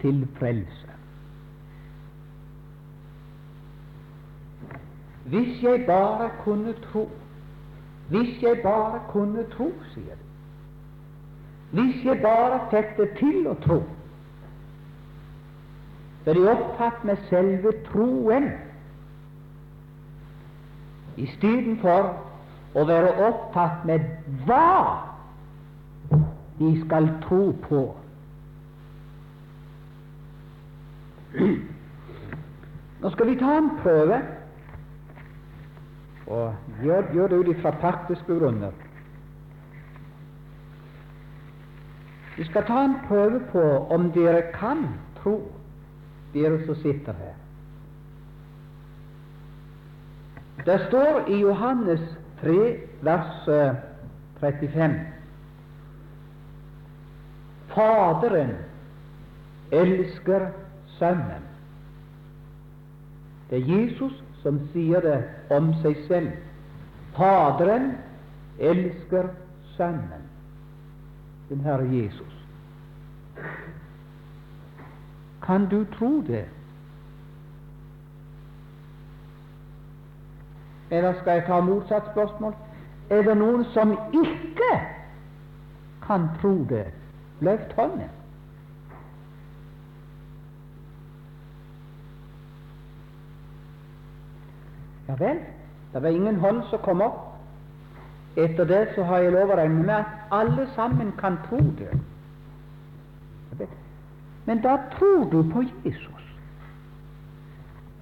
til 0.00 0.26
frelse. 0.38 0.90
Hvis 5.30 5.62
jeg 5.62 5.84
bare 5.86 6.30
kunne 6.44 6.72
tro 6.72 7.10
Hvis 8.10 8.42
jeg 8.42 8.58
bare 8.62 9.00
kunne 9.12 9.44
tro, 9.50 9.70
sier 9.94 10.14
de. 10.18 10.24
Hvis 11.70 12.04
jeg 12.04 12.18
bare 12.22 12.60
fikk 12.72 12.96
det 12.96 13.10
til 13.20 13.46
å 13.46 13.54
tro 13.62 13.76
så 16.24 16.32
de 16.34 16.48
opptatt 16.50 17.04
med 17.04 17.16
selve 17.28 17.72
troen 17.88 18.50
istedenfor 21.20 22.10
å 22.76 22.84
være 22.86 23.14
opptatt 23.28 23.86
med 23.88 24.04
hva 24.46 25.00
de 26.60 26.74
skal 26.84 27.08
tro 27.24 27.40
på. 27.64 27.80
Nå 33.00 33.10
skal 33.14 33.30
vi 33.30 33.38
ta 33.40 33.56
en 33.56 33.70
prøve, 33.80 34.20
og 36.26 36.84
gjør, 36.84 37.08
gjør 37.14 37.32
det 37.32 37.38
ut 37.48 37.62
fra 37.62 37.72
praktiske 37.80 38.38
grunner. 38.38 38.76
Vi 42.36 42.44
skal 42.44 42.64
ta 42.68 42.84
en 42.84 42.98
prøve 43.08 43.40
på 43.52 43.64
om 43.94 44.12
dere 44.12 44.42
kan 44.52 44.84
tro 45.22 45.40
dere 46.34 46.60
som 46.66 46.74
sitter 46.82 47.12
her. 47.12 47.36
Det 50.64 50.78
står 50.88 51.28
i 51.28 51.40
Johannes 51.40 52.02
3, 52.40 52.56
vers 53.02 53.48
35 54.40 55.00
Faderen 57.70 58.50
elsker 59.70 60.48
Sønnen. 60.98 61.46
Det 63.50 63.60
er 63.60 63.68
Jesus 63.70 64.16
som 64.42 64.58
sier 64.72 65.02
det 65.04 65.18
om 65.54 65.70
seg 65.82 65.98
selv. 66.08 66.32
Faderen 67.16 67.92
elsker 68.58 69.30
Sønnen, 69.76 70.26
den 71.48 71.62
Herre 71.66 71.86
Jesus. 71.94 72.36
Kan 75.42 75.68
du 75.68 75.84
tro 75.98 76.20
det? 76.26 76.44
Eller 80.90 81.14
skal 81.20 81.32
jeg 81.32 81.44
ta 81.46 81.60
motsatt 81.60 82.10
spørsmål? 82.12 82.54
Er 83.10 83.22
det 83.22 83.36
noen 83.36 83.64
som 83.74 83.92
ikke 84.12 84.70
kan 86.06 86.28
tro 86.40 86.54
det? 86.68 86.86
Løft 87.40 87.72
hånden. 87.76 88.10
Ja 95.08 95.14
vel, 95.18 95.38
det 95.92 96.02
var 96.02 96.08
ingen 96.08 96.36
hånd 96.36 96.62
som 96.70 96.78
kom 96.78 97.02
opp. 97.02 97.26
Etter 98.36 98.64
det 98.64 98.88
så 98.94 99.02
har 99.02 99.24
jeg 99.24 99.32
lov 99.34 99.50
å 99.50 99.56
regne 99.58 99.82
med 99.82 99.94
at 99.94 100.30
alle 100.30 100.68
sammen 100.76 101.10
kan 101.18 101.38
tro 101.48 101.58
det. 101.78 101.90
Men 104.50 104.62
da 104.62 104.76
tror 104.98 105.24
du 105.30 105.42
på 105.52 105.62
Jesus. 105.84 106.36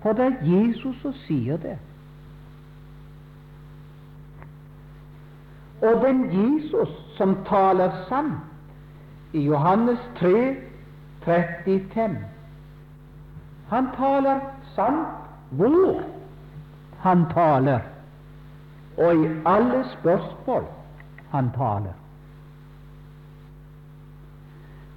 For 0.02 0.12
det 0.12 0.24
er 0.24 0.44
Jesus 0.44 0.96
som 1.02 1.12
sier 1.12 1.58
det. 1.60 1.74
Og 5.82 6.00
den 6.06 6.22
Jesus 6.32 6.94
som 7.18 7.34
taler 7.44 7.92
sant 8.08 9.36
i 9.36 9.44
Johannes 9.44 10.00
3, 10.16 10.56
35 11.26 12.16
Han 13.68 13.92
taler 13.96 14.40
sant 14.72 15.06
hvor 15.50 16.00
han 17.04 17.26
taler, 17.34 17.80
og 18.96 19.16
i 19.16 19.28
alle 19.46 19.84
spørsmål 19.98 20.64
han 21.30 21.52
taler. 21.52 21.92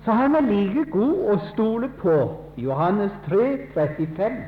Så 0.06 0.12
han 0.12 0.36
er 0.36 0.48
like 0.48 0.86
god 0.92 1.18
å 1.30 1.36
stole 1.52 1.90
på 2.02 2.16
Johannes 2.58 3.12
3, 3.28 3.68
35, 3.76 4.40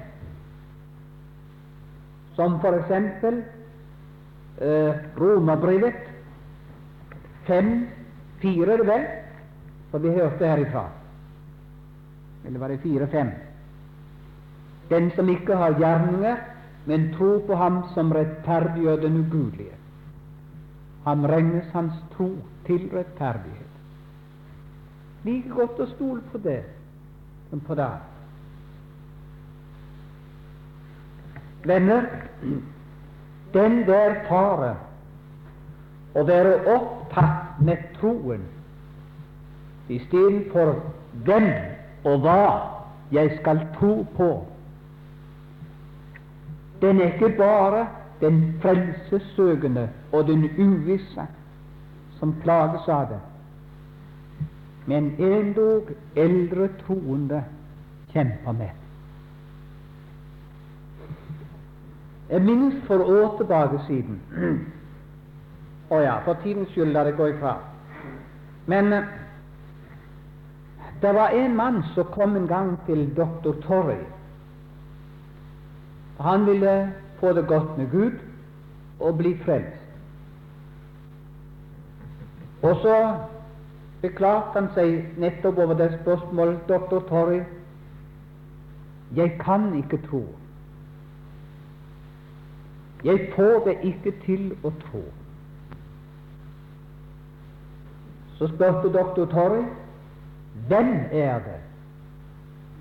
som 2.34 2.56
eksempel 2.58 3.44
eh, 4.58 5.04
Romerbrevet 5.20 6.00
5, 7.46 7.70
4, 8.42 8.72
er 8.74 8.82
det 8.82 8.88
vel, 8.88 9.06
som 9.92 10.02
vi 10.02 10.16
hørte 10.16 10.50
herifra. 10.50 10.88
Eller 12.46 12.60
var 12.60 12.74
det 12.74 12.82
4, 12.82 13.08
5? 13.12 13.30
Den 14.90 15.12
som 15.16 15.30
ikke 15.30 15.56
har 15.56 15.78
gjerninger, 15.80 16.42
men 16.86 17.12
tro 17.14 17.38
på 17.48 17.56
ham 17.56 17.84
som 17.94 18.12
rettferdiggjør 18.12 19.06
den 19.06 19.22
ugudelige. 19.22 19.78
Han 21.06 21.28
regnes 21.30 21.70
hans 21.76 21.94
tro 22.16 22.32
til 22.66 22.90
rettferdighet. 22.96 23.73
Like 25.24 25.50
godt 25.50 25.80
å 25.80 25.88
stole 25.94 26.22
på 26.32 26.42
det 26.44 26.62
som 27.50 27.62
på 27.64 27.76
det. 27.76 27.92
Venner, 31.64 32.08
den 33.54 33.84
der 33.88 34.18
fare 34.28 34.74
å 36.14 36.24
være 36.28 36.58
opptatt 36.76 37.62
med 37.64 37.86
troen 38.00 38.44
istedenfor 39.94 40.76
hvem 41.28 41.48
og 42.04 42.26
hva 42.26 42.44
jeg 43.14 43.38
skal 43.40 43.62
tro 43.78 43.94
på, 44.18 44.32
den 46.82 47.00
er 47.02 47.14
ikke 47.14 47.36
bare 47.38 47.86
den 48.20 48.42
frelsessøkende 48.64 49.88
og 50.12 50.28
den 50.28 50.50
uvisse 50.58 51.28
som 52.20 52.34
plages 52.44 52.90
av 52.92 53.08
det, 53.14 53.20
men 54.86 55.14
endog 55.20 55.92
eldre 56.16 56.68
troende 56.84 57.44
kjemper 58.14 58.52
med. 58.52 58.70
Jeg 62.30 62.42
minnes 62.42 62.80
for 62.88 63.04
år 63.04 63.36
tilbake 63.38 63.80
siden 63.88 64.22
Å 65.92 66.00
ja, 66.02 66.16
for 66.26 66.40
tidens 66.42 66.72
skyld 66.74 66.94
la 66.96 67.04
det 67.06 67.18
gå 67.18 67.28
ifra. 67.30 67.58
Men 68.66 68.90
det 71.02 71.12
var 71.14 71.36
en 71.36 71.56
mann 71.56 71.84
som 71.94 72.08
kom 72.16 72.36
en 72.40 72.48
gang 72.48 72.78
til 72.88 73.06
doktor 73.18 73.60
Torrey 73.68 74.02
han 76.24 76.46
ville 76.46 76.94
få 77.20 77.34
det 77.34 77.48
godt 77.48 77.78
med 77.78 77.92
Gud 77.92 78.12
og 79.00 79.18
bli 79.18 79.38
frelst. 79.46 79.80
Og 82.62 82.76
så 82.82 83.18
beklagte 84.04 84.60
han 84.60 84.70
seg 84.76 85.20
nettopp 85.22 85.58
over 85.64 85.78
det 85.80 85.94
spørsmålet, 86.02 86.60
doktor 86.68 87.06
Torry, 87.10 87.44
Jeg 89.16 89.38
kan 89.40 89.74
ikke 89.78 90.00
tro. 90.10 90.26
Jeg 93.04 93.30
får 93.36 93.60
det 93.66 93.76
ikke 93.84 94.14
til 94.26 94.56
å 94.64 94.72
tro. 94.82 95.04
Så 98.40 98.48
spurte 98.50 98.90
doktor 98.90 99.30
Torry 99.30 99.62
hvem 100.68 100.96
er 101.12 101.40
det 101.46 101.60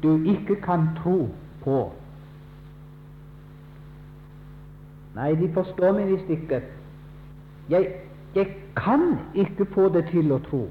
du 0.02 0.24
ikke 0.24 0.56
kan 0.64 0.88
tro 1.02 1.28
på. 1.64 1.92
Nei, 5.14 5.34
de 5.34 5.52
forstår 5.54 5.92
meg 5.92 6.14
visst 6.14 6.30
ikke. 6.32 6.62
Jeg, 7.70 7.92
jeg 8.34 8.48
kan 8.76 9.18
ikke 9.34 9.68
få 9.74 9.90
det 9.92 10.08
til 10.10 10.32
å 10.32 10.40
tro. 10.48 10.64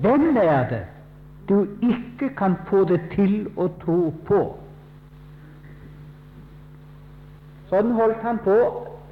Hvem 0.00 0.36
er 0.36 0.68
det 0.68 0.84
du 1.48 1.66
ikke 1.82 2.34
kan 2.36 2.56
få 2.68 2.84
det 2.84 3.00
til 3.14 3.48
å 3.56 3.68
tro 3.82 4.12
på? 4.28 4.40
Sånn 7.68 7.92
holdt 7.96 8.22
han 8.24 8.38
på, 8.44 8.56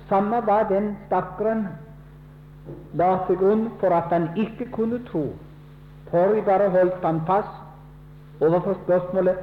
samme 0.08 0.40
hva 0.44 0.62
den 0.68 0.94
stakkaren 1.06 1.66
la 2.96 3.10
til 3.26 3.38
grunn 3.40 3.66
for 3.80 3.94
at 3.96 4.12
han 4.12 4.30
ikke 4.36 4.70
kunne 4.72 5.00
tro. 5.10 5.26
Torg 6.10 6.44
bare 6.46 6.70
holdt 6.70 7.04
han 7.04 7.20
fast 7.26 8.42
overfor 8.44 8.78
spørsmålet 8.84 9.38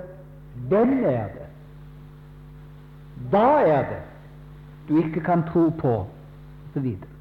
hvem 0.69 0.99
er 1.05 1.29
det? 1.33 1.47
Hva 3.29 3.47
er 3.65 3.87
det 3.89 4.01
du 4.87 4.97
ikke 5.01 5.23
kan 5.25 5.43
tro 5.49 5.69
på? 5.81 5.93
Og 5.93 6.73
Så 6.73 6.79
videre. 6.79 7.12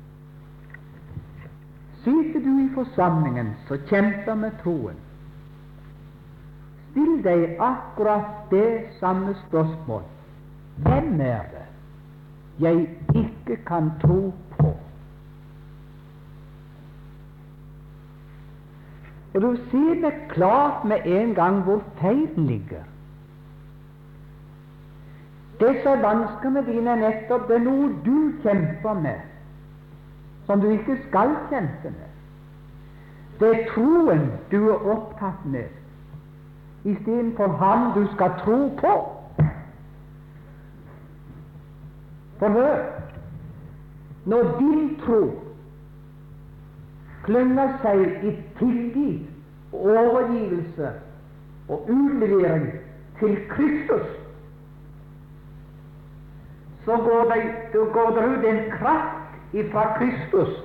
Sitter 2.04 2.40
du 2.40 2.52
i 2.58 2.68
forsamlingen 2.74 3.52
som 3.68 3.78
kjemper 3.88 4.34
med 4.34 4.56
troen, 4.62 4.98
still 6.90 7.20
deg 7.24 7.60
akkurat 7.62 8.50
det 8.50 8.88
samme 9.00 9.34
spørsmål. 9.46 10.02
Hvem 10.82 11.20
er 11.20 11.44
det 11.52 11.66
jeg 12.60 12.88
ikke 13.14 13.56
kan 13.66 13.92
tro 14.02 14.32
på? 14.58 14.72
Og 19.34 19.40
du 19.40 19.56
ser 19.70 19.94
det 20.02 20.14
klart 20.28 20.84
med 20.84 21.06
en 21.06 21.34
gang 21.34 21.62
hvor 21.64 21.82
feilen 22.00 22.46
ligger. 22.46 22.84
Disse 25.60 25.94
vanskene 26.02 26.64
dine 26.66 26.90
er 26.90 27.00
nettopp 27.00 27.46
det 27.48 27.60
er 27.60 27.64
noe 27.64 27.88
du 28.04 28.16
kjemper 28.42 28.98
med, 28.98 29.20
som 30.46 30.60
du 30.60 30.70
ikke 30.70 30.98
skal 31.08 31.36
kjempe 31.50 31.90
med. 31.90 32.10
Det 33.40 33.48
er 33.48 33.68
troen 33.74 34.26
du 34.50 34.68
er 34.70 34.84
opptatt 34.94 35.46
med, 35.46 35.68
istedenfor 36.84 37.46
ham 37.46 37.92
du 37.94 38.06
skal 38.14 38.34
tro 38.38 38.58
på. 38.80 38.94
For 42.38 42.48
hør, 42.48 42.84
når 44.26 44.58
din 44.58 45.00
tro 45.04 45.20
klynger 47.24 47.78
seg 47.82 48.02
i 48.26 48.34
tilgitt, 48.58 49.28
overgivelse 49.72 50.90
og 51.68 51.86
utlevering 51.90 52.66
til 53.18 53.36
Kristus, 53.50 54.08
så 56.84 56.96
går 56.96 57.32
det, 57.32 57.42
går 57.72 58.10
det 58.10 58.24
ut 58.28 58.44
en 58.50 58.62
kraft 58.70 59.21
ifra 59.52 59.86
Kristus 59.98 60.60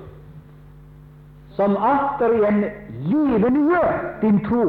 som 1.58 1.76
atter 1.76 2.36
igjen 2.36 2.60
levendegjør 3.10 3.94
din 4.20 4.36
tro. 4.46 4.66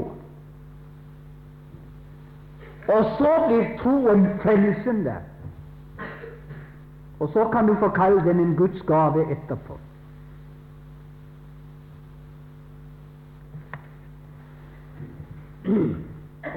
Og 2.89 3.11
så 3.19 3.33
blir 3.47 3.67
troen 3.81 4.25
frelsende. 4.41 5.19
Og 7.19 7.29
så 7.33 7.45
kan 7.53 7.67
du 7.67 7.75
få 7.79 7.91
kalle 7.93 8.23
den 8.25 8.39
en 8.39 8.55
Guds 8.57 8.81
gave 8.87 9.27
etterpå. 9.31 9.77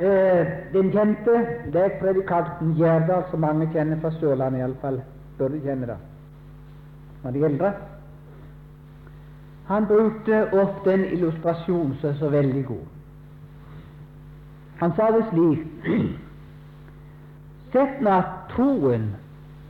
Eh, 0.03 0.47
den 0.73 0.89
kjente 0.95 1.35
lekpredikanten 1.75 2.73
Gjerdal, 2.79 3.27
som 3.31 3.45
mange 3.45 3.69
kjenner 3.75 4.01
fra 4.01 4.15
Sørlandet 4.17 4.63
iallfall, 4.63 5.03
burde 5.39 5.61
kjenne 5.61 5.91
det. 5.91 5.99
Var 7.23 7.31
de 7.31 7.45
eldre? 7.45 7.73
Han 9.67 9.87
brukte 9.87 10.43
ofte 10.53 10.95
en 10.95 11.05
illustrasjon 11.05 11.95
som 12.01 12.11
er 12.11 12.19
så 12.19 12.29
veldig 12.29 12.65
god. 12.67 12.87
Han 14.81 14.93
sa 14.97 15.11
det 15.15 15.25
slik 15.31 15.67
Sett 17.73 18.03
at 18.07 18.25
troen 18.51 19.15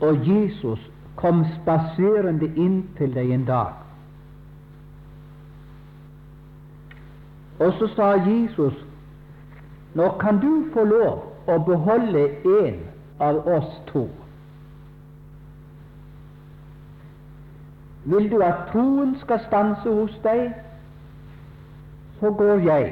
og 0.01 0.25
Jesus 0.27 0.81
kom 1.17 1.45
spaserende 1.61 2.49
inn 2.57 2.81
til 2.99 3.13
deg 3.15 3.31
en 3.31 3.45
dag. 3.47 3.77
Og 7.63 7.77
så 7.79 7.87
sa 7.95 8.09
Jesus, 8.27 8.75
nå 9.95 10.09
kan 10.19 10.41
du 10.43 10.65
få 10.75 10.85
lov 10.89 11.53
å 11.53 11.61
beholde 11.69 12.25
en 12.49 12.81
av 13.21 13.47
oss 13.47 13.71
to. 13.93 14.09
Vil 18.05 18.31
du 18.31 18.41
at 18.43 18.67
troen 18.73 19.17
skal 19.21 19.41
stanse 19.47 19.91
hos 19.91 20.15
deg, 20.25 20.53
så 22.21 22.31
går 22.31 22.65
jeg. 22.67 22.89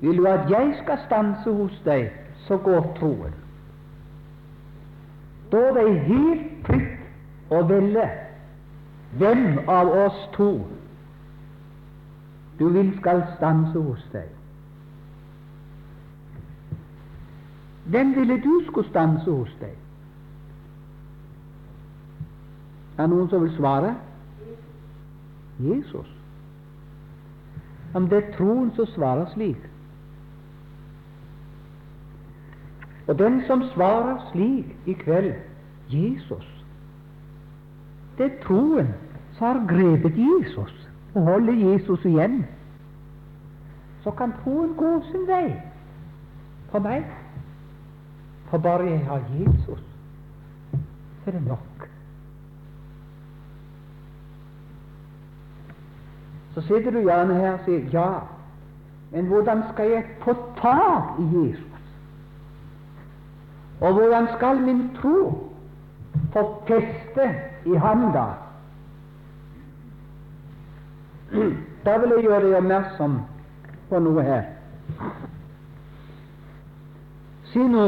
Vil 0.00 0.18
du 0.18 0.26
at 0.26 0.50
jeg 0.50 0.74
skal 0.82 0.98
stanse 1.06 1.52
hos 1.52 1.80
deg, 1.84 2.10
så 2.46 2.56
går 2.56 2.92
troen. 2.98 3.34
Da 5.52 5.56
er 5.68 5.72
det 5.76 6.00
helt 6.08 6.66
fritt 6.66 7.52
å 7.52 7.60
velge 7.68 8.06
hvem 9.20 9.58
av 9.68 9.90
oss 10.06 10.20
to 10.36 10.52
du 12.58 12.68
vil 12.72 12.92
skal 13.00 13.20
stanse 13.36 13.78
hos 13.78 14.04
deg. 14.12 14.30
Hvem 17.92 18.14
ville 18.16 18.38
du 18.40 18.52
skulle 18.66 18.88
stanse 18.88 19.30
hos 19.30 19.52
deg? 19.60 19.81
Er 23.02 23.08
det 23.08 23.16
noen 23.16 23.28
som 23.28 23.42
vil 23.42 23.54
svare? 23.56 23.96
Jesus. 25.58 26.10
Om 27.98 28.06
det 28.08 28.18
er 28.20 28.28
troen 28.36 28.68
som 28.76 28.86
svarer 28.94 29.26
slik. 29.32 29.64
Og 33.10 33.18
den 33.18 33.40
som 33.48 33.64
svarer 33.72 34.20
slik 34.30 34.70
i 34.86 34.94
kveld 35.00 35.32
Jesus. 35.90 36.46
Det 38.18 38.28
er 38.28 38.38
troen 38.44 38.94
som 39.34 39.48
har 39.48 39.64
grepet 39.66 40.20
Jesus 40.22 40.76
og 41.14 41.26
holder 41.26 41.58
Jesus 41.58 42.04
igjen. 42.06 42.44
Så 44.06 44.14
kan 44.14 44.36
troen 44.44 44.76
gå 44.78 44.92
sin 45.10 45.26
vei 45.26 45.48
for 46.70 46.86
meg. 46.86 47.10
For 48.52 48.62
bare 48.62 48.92
jeg 48.92 49.02
har 49.10 49.26
Jesus, 49.40 49.82
så 51.24 51.30
er 51.32 51.40
det 51.40 51.48
nok. 51.50 51.91
Så 56.54 56.60
sitter 56.60 56.90
du 56.90 57.00
gjerne 57.00 57.34
her 57.34 57.52
og 57.52 57.60
sier 57.64 57.88
ja, 57.92 58.10
men 59.12 59.26
hvordan 59.26 59.62
skal 59.72 59.90
jeg 59.90 60.04
få 60.24 60.34
tak 60.60 61.20
i 61.20 61.24
Jesus? 61.36 61.66
Og 63.80 63.92
hvordan 63.92 64.28
skal 64.36 64.60
min 64.60 64.90
tro 65.00 65.48
få 66.32 66.62
feste 66.68 67.34
i 67.66 67.76
ham 67.76 68.12
da? 68.12 68.26
Da 71.84 71.96
vil 71.98 72.12
jeg 72.14 72.22
gjøre 72.22 72.44
deg 72.44 72.52
oppmerksom 72.60 73.14
på 73.88 73.98
noe 74.04 74.22
her. 74.22 74.44
Si 77.50 77.58
nå 77.58 77.86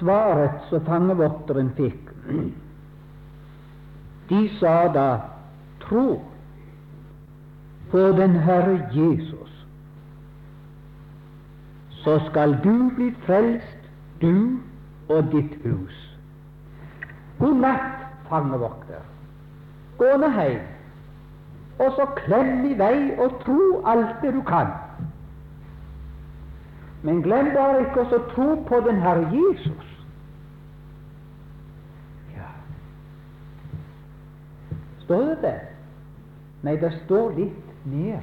svaret 0.00 0.64
som 0.70 0.82
fangevokteren 0.88 1.70
fikk. 1.76 2.10
De 4.30 4.40
sa 4.58 4.88
da 4.92 5.06
tro 5.84 6.18
på 7.90 7.98
den 7.98 8.36
Herre 8.36 8.88
Jesus, 8.94 9.66
så 11.90 12.20
skal 12.28 12.58
du 12.64 12.90
bli 12.96 13.14
frelst, 13.26 13.90
du 14.20 14.58
og 15.08 15.24
ditt 15.32 15.54
hus. 15.64 16.18
God 17.38 17.54
natt, 17.54 18.04
fangevokter. 18.28 19.04
Gå 19.98 20.16
nå 20.18 20.30
hjem, 20.34 20.66
og 21.78 21.94
så 21.96 22.06
klem 22.18 22.66
i 22.66 22.74
vei 22.78 23.14
og 23.18 23.40
tro 23.44 23.82
alt 23.86 24.22
det 24.22 24.34
du 24.34 24.42
kan. 24.46 24.70
Men 27.02 27.22
glem 27.22 27.52
bare 27.54 27.84
ikke 27.86 28.04
å 28.04 28.24
tro 28.34 28.48
på 28.68 28.80
den 28.86 28.98
Herre 29.02 29.28
Jesus. 29.30 29.94
Ja 32.34 32.50
Står 35.04 35.24
det 35.30 35.38
der? 35.42 35.60
Nei, 36.66 36.74
det 36.82 36.90
står 37.04 37.36
litt 37.38 37.67
mer. 37.92 38.22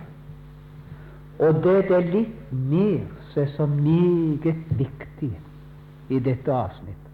Og 1.39 1.63
det 1.63 1.91
er 1.91 2.12
litt 2.12 2.51
mer 2.51 3.04
som 3.34 3.43
er 3.43 3.47
så 3.58 3.65
meget 3.65 4.78
viktig 4.80 5.32
i 6.10 6.19
dette 6.19 6.54
avsnitt. 6.54 7.10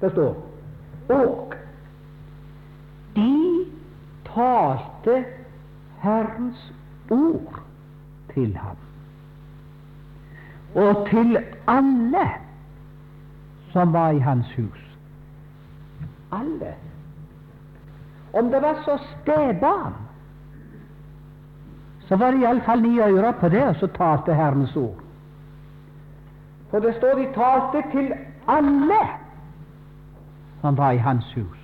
Det 0.00 0.10
står 0.12 0.36
Og 1.08 1.54
de 3.16 3.64
talte 4.34 5.24
Herrens 6.02 6.72
ord 7.10 7.62
til 8.34 8.56
ham, 8.56 8.76
og 10.74 11.06
til 11.10 11.38
alle 11.66 12.26
som 13.72 13.92
var 13.92 14.10
i 14.10 14.18
hans 14.18 14.52
hus. 14.56 14.82
Alle. 16.32 16.74
Om 18.32 18.50
det 18.50 18.62
var 18.62 18.82
så 18.84 18.98
spedbarn, 19.12 19.94
så 22.08 22.16
var 22.16 22.30
det 22.30 22.40
iallfall 22.40 22.82
ni 22.82 22.98
ører 23.00 23.32
på 23.40 23.48
det, 23.48 23.62
og 23.64 23.76
så 23.76 23.86
talte 23.86 24.34
Herrens 24.34 24.76
ord. 24.76 25.02
For 26.70 26.78
det 26.78 26.94
står 26.94 27.18
de 27.18 27.26
talte 27.34 27.82
til 27.92 28.12
alle 28.48 29.00
som 30.60 30.76
var 30.76 30.90
i 30.90 30.96
hans 30.96 31.34
hus. 31.34 31.58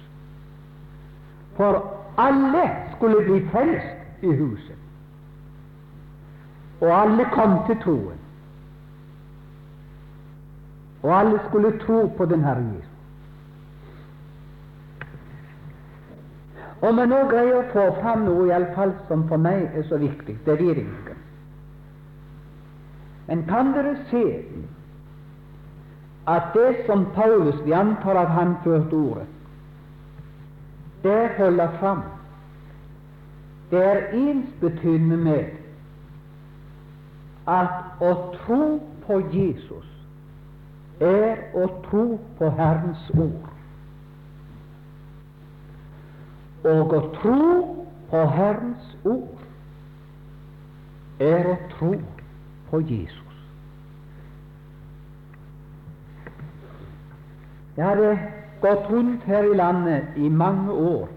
For 1.57 1.83
alle 2.19 2.71
skulle 2.97 3.25
bli 3.25 3.49
frelst 3.49 4.23
i 4.23 4.37
huset. 4.37 4.77
Og 6.81 7.03
alle 7.03 7.25
kom 7.33 7.59
til 7.67 7.83
troen. 7.83 8.19
Og 11.03 11.21
alle 11.21 11.41
skulle 11.49 11.79
tro 11.79 12.07
på 12.17 12.25
den 12.25 12.45
Herre 12.45 12.65
Jesus. 12.77 12.92
Om 16.83 16.99
jeg 16.99 17.09
nå 17.13 17.19
greier 17.31 17.61
å 17.61 17.67
få 17.71 17.83
fram 18.01 18.25
noe 18.27 18.49
iallfall 18.49 18.95
som 19.09 19.27
for 19.31 19.39
meg 19.39 19.71
er 19.79 19.85
så 19.87 20.01
viktig, 20.03 20.35
det 20.47 20.57
vet 20.59 20.81
jeg 20.81 20.87
ikke. 20.87 21.19
Men 23.29 23.45
kan 23.47 23.71
dere 23.77 23.95
se 24.11 24.25
at 26.27 26.51
det 26.55 26.83
som 26.87 27.07
Paulus 27.15 27.61
Vi 27.65 27.73
antar 27.73 28.19
at 28.19 28.35
han 28.35 28.57
førte 28.65 28.95
ordet. 28.95 29.27
Det 31.03 31.31
holder 31.39 31.79
fram. 31.79 32.03
Det 33.71 33.85
er 33.85 34.03
ensbetydende 34.13 35.17
med 35.17 35.45
at 37.47 38.03
å 38.03 38.13
tro 38.35 38.63
på 39.07 39.21
Jesus 39.33 39.89
er 41.01 41.47
å 41.55 41.67
tro 41.87 42.05
på 42.39 42.51
Herrens 42.59 43.11
ord. 43.15 43.52
Og 46.63 46.95
å 46.95 47.01
tro 47.17 47.39
på 48.11 48.23
Herrens 48.37 48.93
ord 49.09 49.39
er 51.23 51.49
å 51.51 51.57
tro 51.73 51.93
på 52.71 52.81
Jesus. 52.87 53.19
Jeg 57.77 57.87
hadde 57.87 58.13
gått 58.63 58.91
rundt 58.93 59.25
her 59.27 59.49
i 59.49 59.57
landet 59.59 60.17
i 60.21 60.29
mange 60.29 60.73
år 60.73 61.09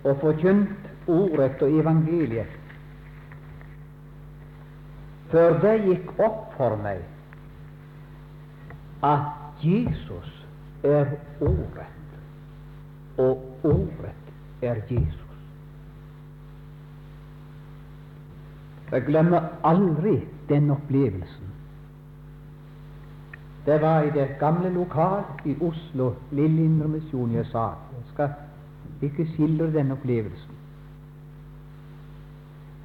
og 0.00 0.16
forkynt 0.22 1.08
ordet 1.10 1.62
og 1.62 1.78
evangeliet 1.82 2.56
før 5.30 5.58
det 5.62 5.74
gikk 5.84 6.10
opp 6.18 6.54
for 6.56 6.76
meg 6.80 7.04
at 9.06 9.62
Jesus 9.62 10.30
er 10.84 11.12
ordet, 11.44 11.86
og 13.20 13.44
ordet 13.64 14.16
er 14.62 14.82
Jesus. 14.90 15.26
Jeg 18.90 19.02
glemmer 19.06 19.40
aldri 19.64 20.18
den 20.48 20.70
opplevelsen 20.70 21.50
det 23.66 23.80
var 23.80 24.02
i 24.02 24.10
det 24.10 24.28
gamle 24.38 24.70
lokal 24.70 25.22
i 25.44 25.56
Oslo, 25.60 26.14
Lille 26.30 26.64
Indremisjon, 26.64 27.34
jeg 27.34 27.46
sa 27.46 27.58
jeg 27.58 28.04
skal 28.12 28.28
ikke 29.02 29.26
skildre 29.34 29.72
den 29.72 29.90
opplevelsen. 29.90 30.54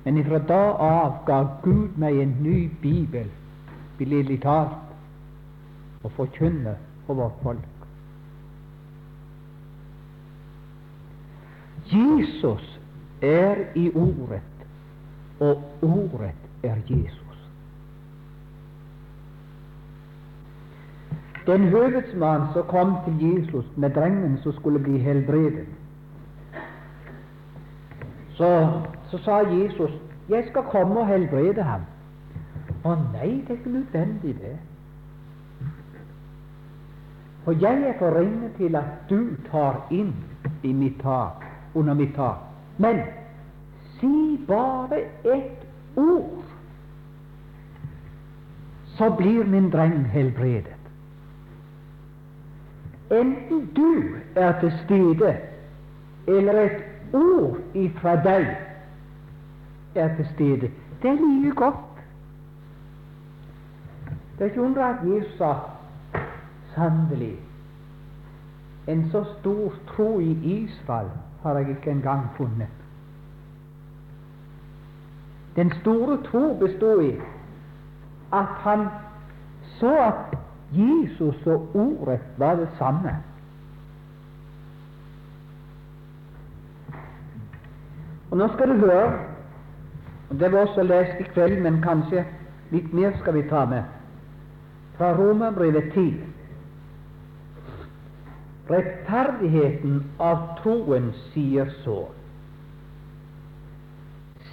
Men 0.04 0.26
fra 0.26 0.40
da 0.40 0.60
av 0.86 1.14
ga 1.26 1.40
Gud 1.64 1.96
meg 1.98 2.20
en 2.22 2.36
ny 2.42 2.70
bibel, 2.82 3.32
billedlig 3.98 4.42
talt, 4.44 4.76
å 6.04 6.12
forkynne 6.14 6.76
for 7.08 7.18
vårt 7.18 7.40
folk. 7.42 7.75
Jesus 11.92 12.80
er 13.22 13.56
i 13.76 13.92
Ordet, 13.96 14.42
og 15.40 15.62
Ordet 15.82 16.36
er 16.64 16.76
Jesus. 16.90 17.50
Den 21.46 21.68
høvedsmann 21.68 22.42
som 22.54 22.64
kom 22.68 22.96
til 23.06 23.34
Jesus 23.34 23.66
med 23.78 23.90
drengen 23.90 24.38
som 24.44 24.54
skulle 24.54 24.80
bli 24.80 24.98
helbredet, 24.98 25.68
så, 28.36 28.82
så 29.12 29.18
sa 29.18 29.38
Jesus 29.38 29.92
'Jeg 30.30 30.44
skal 30.50 30.64
komme 30.64 31.00
og 31.00 31.08
helbrede 31.08 31.62
ham'. 31.62 31.86
Å 32.84 32.96
nei, 33.14 33.30
det 33.42 33.50
er 33.50 33.58
ikke 33.58 33.70
nødvendig, 33.70 34.36
det. 34.42 34.58
For 37.44 37.52
jeg 37.62 37.82
er 37.82 37.94
for 38.00 38.20
ringe 38.20 38.50
til 38.58 38.76
at 38.76 39.10
du 39.10 39.36
tar 39.52 39.88
inn 39.92 40.16
i 40.64 40.74
mitt 40.74 40.98
tak, 41.02 41.45
under 41.76 41.94
mitt 41.94 42.16
tak. 42.16 42.38
Men 42.78 43.02
si 44.00 44.40
bare 44.48 45.00
ett 45.24 45.66
ord, 45.96 46.44
så 48.98 49.10
blir 49.10 49.44
min 49.44 49.70
dreng 49.70 50.04
helbredet. 50.04 50.72
Enten 53.12 53.70
du 53.76 54.16
er 54.36 54.60
til 54.60 54.74
stede, 54.86 55.38
eller 56.28 56.62
et 56.62 56.84
ord 57.14 57.58
ifra 57.74 58.16
deg 58.24 58.48
er 59.96 60.16
til 60.16 60.28
stede, 60.34 60.72
det 61.02 61.12
er 61.12 61.20
like 61.22 61.56
godt. 61.56 61.76
Det 64.38 64.42
er 64.42 64.46
ikke 64.46 64.62
undre 64.62 64.90
at 64.90 65.04
Jesus 65.08 65.38
sa 65.38 65.54
sannelig 66.76 67.38
en 68.88 69.10
så 69.12 69.24
stor 69.40 69.74
tro 69.88 70.20
i 70.20 70.32
Israel 70.44 71.10
har 71.46 71.60
jeg 71.60 71.70
ikke 71.70 71.92
engang 71.92 72.30
funnet. 72.38 72.68
Den 75.56 75.72
store 75.82 76.18
tro 76.24 76.58
bestod 76.60 77.04
i 77.04 77.12
at 78.34 78.52
han 78.66 78.88
så 79.80 79.98
at 79.98 80.38
Jesus 80.74 81.48
og 81.48 81.70
Ordet 81.74 82.20
var 82.38 82.56
det 82.56 82.70
samme. 82.78 83.24
Og 88.32 88.38
nå 88.38 88.48
skal 88.48 88.70
du 88.70 88.74
høre 88.74 89.14
og 90.30 90.40
Det 90.40 90.52
var 90.52 90.60
også 90.60 90.84
lest 90.84 91.20
i 91.20 91.24
kveld, 91.24 91.62
men 91.62 91.82
kanskje 91.82 92.26
litt 92.72 92.94
mer 92.94 93.14
skal 93.20 93.34
vi 93.34 93.44
ta 93.50 93.66
med. 93.70 93.84
Fra 94.98 95.14
Romerbrevet 95.14 95.94
10. 95.94 96.35
Rettferdigheten 98.70 100.00
av 100.18 100.40
troen 100.62 101.12
sier 101.30 101.70
så 101.84 102.00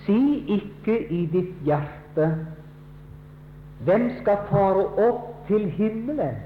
Si 0.02 0.18
ikke 0.56 0.98
i 1.14 1.22
ditt 1.32 1.54
hjerte 1.64 2.26
hvem 3.86 4.08
skal 4.18 4.42
fare 4.50 4.84
opp 5.06 5.46
til 5.48 5.64
himmelen 5.78 6.40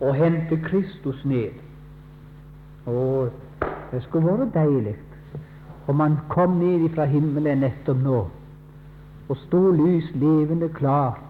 og 0.00 0.14
hente 0.16 0.56
Kristus 0.64 1.20
ned. 1.28 1.58
Å, 2.88 3.28
det 3.92 4.00
skulle 4.06 4.32
vært 4.38 4.54
deilig 4.54 4.96
om 5.90 6.00
han 6.00 6.16
kom 6.30 6.56
ned 6.62 6.86
fra 6.94 7.04
himmelen 7.10 7.64
nettopp 7.66 8.00
nå 8.04 8.20
og 9.30 9.38
sto 9.44 9.60
lys 9.74 10.08
levende 10.18 10.66
klar, 10.74 11.20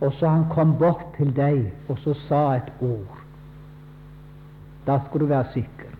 og 0.00 0.12
så 0.18 0.28
han 0.30 0.44
kom 0.52 0.76
bort 0.78 1.08
til 1.16 1.32
deg 1.34 1.64
og 1.88 1.98
så 2.04 2.14
sa 2.28 2.42
et 2.60 2.70
ord. 2.80 3.19
Da 4.86 4.98
skulle 5.06 5.26
du 5.26 5.28
være 5.28 5.46
sikker. 5.52 5.90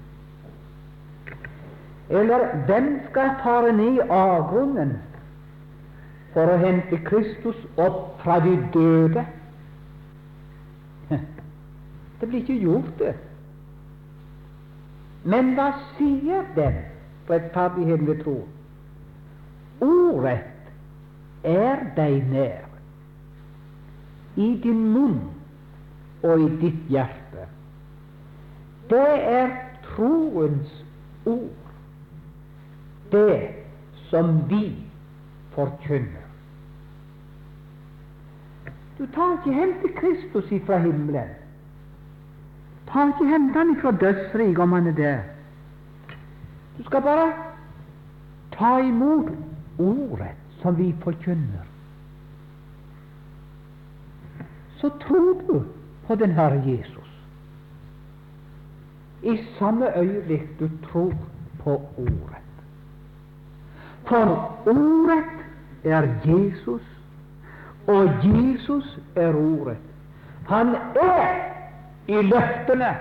Eller 2.11 2.65
hvem 2.67 3.01
skal 3.11 3.31
fare 3.43 3.73
ned 3.73 3.93
i 3.93 4.07
avgrunnen 4.11 4.97
for 6.35 6.51
å 6.51 6.59
hente 6.63 6.99
Kristus 7.07 7.59
opp 7.79 8.21
fra 8.23 8.39
de 8.43 8.57
døde. 8.75 9.25
Det 12.21 12.29
blir 12.29 12.41
ikke 12.43 12.59
gjort, 12.61 12.91
det. 12.99 13.15
Men 15.25 15.55
hva 15.57 15.71
sier 15.97 16.45
den 16.57 16.83
rettferdigheten 17.31 18.07
ved 18.09 18.21
tro? 18.25 18.37
Ordrett 19.85 21.47
er 21.49 21.87
deg 21.97 22.27
nær, 22.29 22.67
i 24.37 24.51
din 24.63 24.83
munn 24.93 25.19
og 26.23 26.45
i 26.45 26.51
ditt 26.61 26.93
hjerte. 26.93 27.20
Det 28.91 29.25
er 29.33 29.51
troens 29.83 30.85
ord, 31.27 31.73
det 33.13 33.41
som 34.11 34.51
vi 34.51 34.75
forkynner. 35.55 36.27
Du 38.99 39.07
tar 39.15 39.37
ikke 39.39 39.55
hjem 39.55 39.75
til 39.81 39.93
Kristus 39.97 40.51
ifra 40.53 40.79
himmelen. 40.79 41.29
Tar 42.93 43.07
ikke 43.07 43.29
hente 43.31 43.63
ifra 43.77 43.91
dødsriket 43.91 44.59
om 44.59 44.73
han 44.73 44.87
er 44.87 44.93
der. 44.93 45.19
Du 46.79 46.85
skal 46.85 47.03
bare 47.03 47.33
ta 48.53 48.79
imot 48.79 49.31
ordet 49.79 50.35
som 50.63 50.79
vi 50.79 50.95
forkynner. 51.03 51.65
Så 54.77 54.89
tror 54.89 55.41
du 55.49 55.65
på 56.07 56.15
den 56.15 56.31
Herre 56.31 56.63
Jesus. 56.67 57.10
I 59.23 59.37
samme 59.59 59.99
øyeblikk 59.99 60.61
du 60.61 60.69
tror 60.93 61.13
på 61.65 61.83
Ordet. 61.97 62.41
For 64.05 64.57
Ordet 64.67 65.25
er 65.85 66.03
Jesus, 66.25 66.83
og 67.87 68.09
Jesus 68.25 68.99
er 69.17 69.35
Ordet. 69.35 69.77
Han 70.49 70.67
er 70.97 71.27
i 72.09 72.23
løftene, 72.23 72.97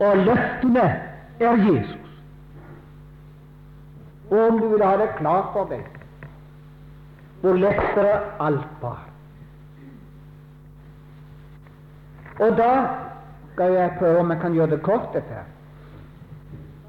og 0.00 0.16
løftene 0.16 1.02
er 1.40 1.52
Jesus. 1.52 2.22
Og 4.30 4.38
om 4.38 4.58
du 4.58 4.68
vil 4.68 4.84
ha 4.84 4.96
det 4.96 5.10
klart 5.18 5.52
for 5.52 5.68
deg 5.70 5.84
hvor 7.40 7.54
lettere 7.54 8.20
alt 8.40 8.80
var. 8.80 9.04
Og 12.40 12.56
da 12.56 12.70
skal 13.56 13.72
jeg 13.72 13.96
prøve 13.98 14.20
om 14.20 14.30
jeg 14.30 14.40
kan 14.40 14.52
gjøre 14.52 14.70
det 14.70 14.82
kort, 14.84 15.08
dette 15.14 15.32
her. 15.32 15.48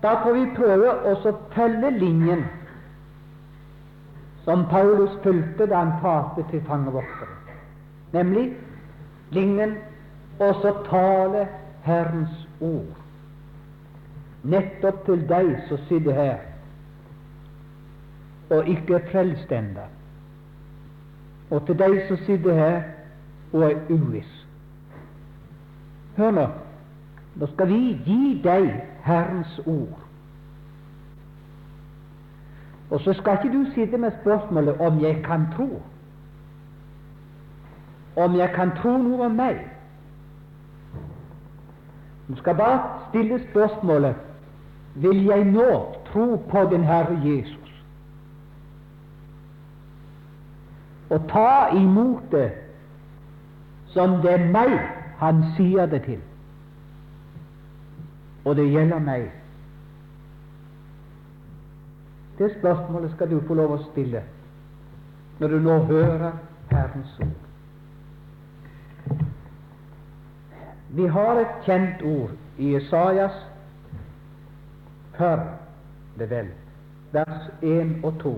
Da 0.04 0.14
får 0.24 0.36
vi 0.36 0.46
prøve 0.56 0.92
å 1.08 1.16
følge 1.56 1.92
linjen 1.96 2.44
som 4.44 4.68
Paulus 4.72 5.16
fulgte 5.24 5.66
da 5.68 5.80
han 5.80 5.96
talte 6.04 6.44
til 6.52 6.62
fangevoktere, 6.68 7.58
nemlig 8.14 8.52
lignen 9.32 9.80
og 10.40 10.60
så 10.62 10.76
tale 10.92 11.48
Herrens 11.88 12.46
ord 12.62 12.96
nettopp 14.48 15.06
til 15.08 15.24
deg 15.28 15.50
som 15.68 15.82
sitter 15.88 16.16
her 16.16 16.46
og 18.54 18.70
ikke 18.72 18.96
er 18.96 19.08
frelst 19.12 19.52
ennå, 19.52 19.84
og 21.52 21.66
til 21.68 21.76
deg 21.80 21.98
som 22.08 22.20
sitter 22.24 22.56
her 22.56 22.78
og 23.52 23.66
er 23.68 23.82
uviss. 23.92 24.37
Hør 26.18 26.32
nå, 26.32 26.48
nå 27.36 27.48
skal 27.54 27.70
vi 27.70 27.80
gi 28.06 28.42
deg 28.44 28.72
Herrens 29.06 29.60
ord. 29.66 30.00
Og 32.92 33.02
så 33.04 33.14
skal 33.14 33.38
ikke 33.38 33.58
du 33.58 33.66
sitte 33.76 33.98
med 33.98 34.12
spørsmålet 34.22 34.78
om 34.82 35.02
jeg 35.04 35.22
kan 35.26 35.46
tro. 35.56 35.82
Om 38.16 38.36
jeg 38.36 38.50
kan 38.56 38.72
tro 38.82 38.98
noe 38.98 39.26
om 39.26 39.36
meg. 39.38 39.60
Du 42.28 42.36
skal 42.36 42.56
bare 42.56 42.80
stille 43.10 43.40
spørsmålet 43.52 44.16
vil 44.96 45.26
jeg 45.26 45.46
nå 45.46 45.70
tro 46.10 46.36
på 46.50 46.64
den 46.72 46.84
Herre 46.84 47.20
Jesus 47.24 47.68
og 51.10 51.22
ta 51.30 51.70
imot 51.76 52.24
det 52.32 52.50
som 53.94 54.18
det 54.22 54.32
er 54.34 54.50
meg 54.52 54.74
han 55.18 55.44
sier 55.58 55.86
det 55.86 56.04
til. 56.06 56.22
Og 58.46 58.56
det 58.56 58.70
gjelder 58.72 59.00
meg. 59.00 59.32
Det 62.38 62.52
spørsmålet 62.60 63.12
skal 63.16 63.32
du 63.32 63.40
få 63.48 63.58
lov 63.58 63.74
å 63.76 63.84
stille 63.90 64.22
når 65.40 65.54
du 65.54 65.60
nå 65.62 65.78
hører 65.90 66.38
Herrens 66.72 67.20
ord. 67.22 67.36
Vi 70.98 71.08
har 71.08 71.42
et 71.42 71.66
kjent 71.66 72.02
ord 72.06 72.32
i 72.58 72.76
Isaias 72.78 73.36
før 75.18 75.44
det 76.18 76.30
vel, 76.30 76.48
vers 77.14 77.50
1 77.62 78.06
og 78.06 78.22
2. 78.22 78.34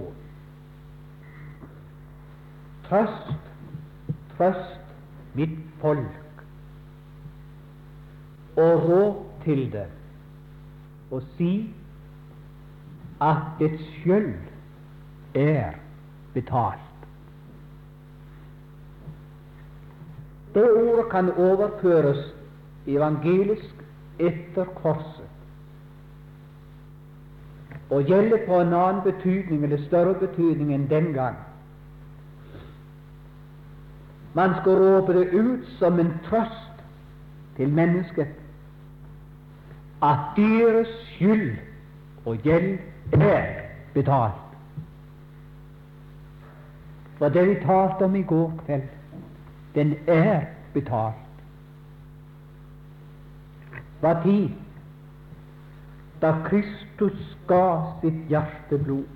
Trøst, 2.88 3.32
trøst 4.38 4.96
mitt 5.36 5.60
folk, 5.82 6.16
og 8.60 8.90
råd 8.90 9.14
til 9.44 9.72
det, 9.72 9.88
og 11.12 11.24
si 11.38 11.54
at 13.22 13.38
dets 13.60 13.84
skyld 14.00 14.34
er 15.36 15.72
betalt. 16.34 16.80
Det 20.54 20.72
ordet 20.72 21.12
kan 21.12 21.32
overføres 21.32 22.36
evangelisk 22.88 23.76
etter 24.20 24.66
korset 24.66 25.30
og 27.90 28.04
gjelde 28.04 28.38
på 28.48 28.62
en 28.62 28.74
annen 28.74 29.02
betydning 29.04 29.64
eller 29.64 29.86
større 29.88 30.14
betydning 30.20 30.74
enn 30.74 30.90
den 30.90 31.14
gang. 31.14 31.38
Man 34.38 34.54
skal 34.60 34.78
råpe 34.78 35.14
det 35.14 35.30
ut 35.34 35.66
som 35.80 36.00
en 36.00 36.12
trøst 36.28 36.84
til 37.58 37.70
mennesket 37.70 38.39
at 40.04 40.18
deres 40.36 40.88
skyld 40.88 41.58
og 42.26 42.38
gjeld 42.38 42.80
er 43.14 43.46
betalt. 43.94 44.34
For 47.18 47.30
det 47.30 47.48
vi 47.50 47.56
talte 47.66 48.04
om 48.04 48.16
i 48.16 48.24
går 48.24 48.54
kveld, 48.66 48.88
den 49.76 49.96
er 50.08 50.46
betalt. 50.74 51.16
Hva 54.00 54.14
tid? 54.24 54.50
Da 56.22 56.32
Kristus 56.46 57.38
ga 57.48 57.64
sitt 58.02 58.28
hjerteblod. 58.32 59.08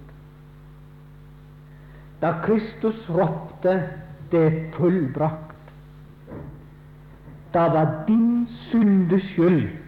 Da 2.22 2.32
Kristus 2.44 3.10
ropte 3.10 3.90
'det 4.32 4.74
fullbrakt', 4.76 5.72
da 7.54 7.60
var 7.60 8.04
din 8.08 8.48
syndes 8.48 9.24
skyld 9.24 9.83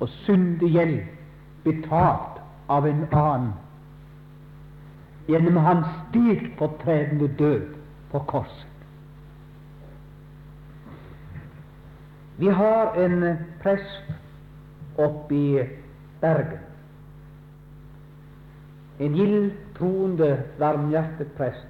og 0.00 0.08
syndegjeld 0.08 1.00
betalt 1.64 2.38
av 2.68 2.86
en 2.86 3.04
annen 3.12 3.52
gjennom 5.28 5.56
hans 5.56 5.86
stedfortredende 6.08 7.28
død 7.38 7.74
på 8.12 8.18
korset. 8.18 8.66
Vi 12.38 12.48
har 12.48 12.94
en 12.94 13.36
prest 13.62 14.12
oppe 14.98 15.34
i 15.34 15.66
Bergen. 16.20 16.64
En 18.98 19.14
gild 19.14 19.52
troende, 19.78 20.42
varmhjertet 20.58 21.32
prest. 21.36 21.66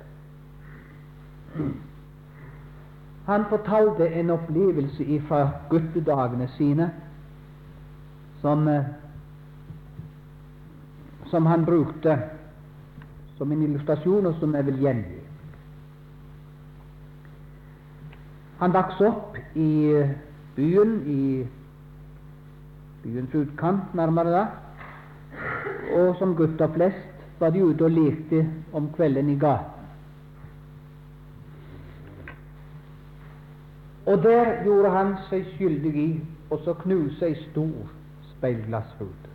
Han 3.26 3.44
fortalte 3.48 4.08
en 4.08 4.30
opplevelse 4.30 5.20
fra 5.28 5.50
guttedagene 5.70 6.48
sine 6.56 6.90
som, 8.40 8.68
eh, 8.68 8.84
som 11.30 11.46
han 11.46 11.64
brukte 11.64 12.18
som 13.38 13.52
en 13.52 13.62
illustrasjon, 13.62 14.26
og 14.26 14.34
som 14.40 14.54
jeg 14.54 14.66
vil 14.66 14.80
gjengi. 14.82 15.18
Han 18.58 18.74
vokste 18.74 19.06
opp 19.06 19.36
i 19.54 20.04
byen, 20.56 20.94
i 21.06 21.46
byens 23.04 23.34
utkant, 23.34 23.94
nærmere 23.94 24.32
da, 24.34 24.46
og 25.94 26.16
som 26.18 26.34
gutter 26.36 26.72
flest 26.74 27.40
var 27.40 27.54
de 27.54 27.62
ute 27.62 27.86
og 27.86 27.94
lekte 27.94 28.42
om 28.74 28.90
kvelden 28.96 29.30
i 29.30 29.38
gaten. 29.38 29.74
Og 34.08 34.22
der 34.24 34.64
gjorde 34.64 34.90
han 34.90 35.14
seg 35.28 35.46
skyldig 35.54 35.94
i 36.00 36.08
å 36.50 36.74
knuse 36.82 37.28
ei 37.28 37.36
stor 37.44 37.97
speilglassrute. 38.38 39.28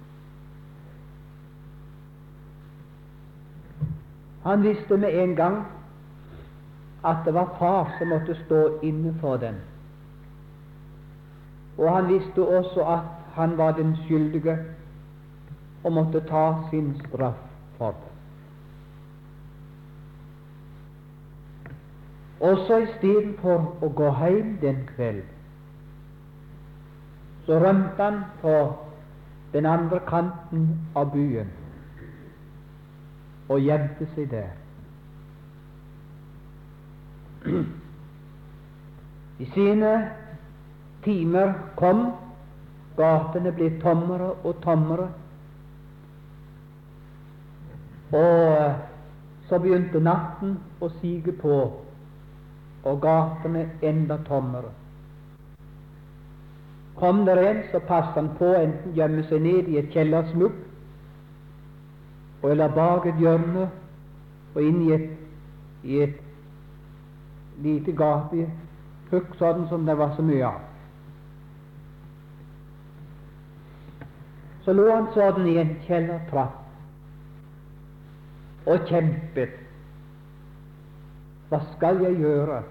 Han 4.43 4.63
visste 4.63 4.97
med 4.97 5.23
en 5.23 5.35
gang 5.35 5.65
at 7.05 7.17
det 7.25 7.33
var 7.33 7.55
far 7.59 7.95
som 7.97 8.07
måtte 8.07 8.35
stå 8.45 8.79
inne 8.83 9.15
for 9.21 9.37
den. 9.37 9.55
Og 11.77 11.95
han 11.95 12.07
visste 12.07 12.47
også 12.47 12.83
at 12.83 12.99
han 13.33 13.57
var 13.57 13.71
den 13.71 13.95
skyldige 14.05 14.57
og 15.83 15.93
måtte 15.93 16.19
ta 16.19 16.53
sin 16.69 17.01
straff 17.05 17.39
for 17.77 17.91
det. 17.91 18.13
i 22.43 22.55
så 22.67 22.77
istedenfor 22.83 23.69
å 23.81 23.89
gå 23.95 24.09
hjem 24.19 24.57
den 24.61 24.81
kvelden, 24.95 25.29
så 27.45 27.59
rømte 27.59 28.03
han 28.03 28.17
på 28.41 28.55
den 29.53 29.65
andre 29.65 29.99
kanten 30.07 30.69
av 30.95 31.11
byen 31.13 31.51
og 33.49 33.59
gjemte 33.61 34.07
seg 34.15 34.29
der. 34.31 34.51
I 39.39 39.45
sine 39.53 39.93
timer 41.03 41.53
kom, 41.75 42.05
gatene 42.97 43.51
ble 43.51 43.69
tommere 43.83 44.31
og 44.43 44.61
tommere, 44.63 45.09
og 48.13 49.49
så 49.49 49.59
begynte 49.59 49.99
natten 49.99 50.55
å 50.79 50.89
sige 51.01 51.33
på, 51.41 51.57
og 52.83 53.01
gatene 53.03 53.67
enda 53.81 54.17
tommere. 54.29 54.71
Kom 56.95 57.25
der 57.25 57.37
en, 57.41 57.63
så 57.71 57.79
passet 57.79 58.13
han 58.13 58.29
på 58.37 58.53
enten 58.55 58.93
gjemme 58.93 59.23
seg 59.29 59.41
ned 59.41 59.67
i 59.67 59.79
et 59.81 59.89
kjellersmubb 59.93 60.53
eller 62.43 62.67
bak 62.75 63.05
et 63.07 63.19
hjørne 63.23 63.69
og 64.53 64.61
inn 64.61 64.81
i 64.83 64.91
et, 64.93 65.09
i 65.83 66.01
et 66.03 66.17
lite 67.63 67.91
gapehukk, 67.97 69.35
sånn 69.39 69.67
som 69.71 69.85
det 69.87 69.95
var 69.97 70.11
så 70.17 70.25
mye 70.25 70.45
av. 70.45 70.61
Så 74.65 74.75
lå 74.75 74.85
han 74.91 75.07
sånn 75.15 75.47
i 75.47 75.57
en 75.59 75.73
kjellertrapp 75.87 76.59
og 78.69 78.87
kjempet. 78.87 79.59
Hva 81.49 81.59
skal 81.73 81.99
jeg 82.05 82.15
gjøre? 82.23 82.61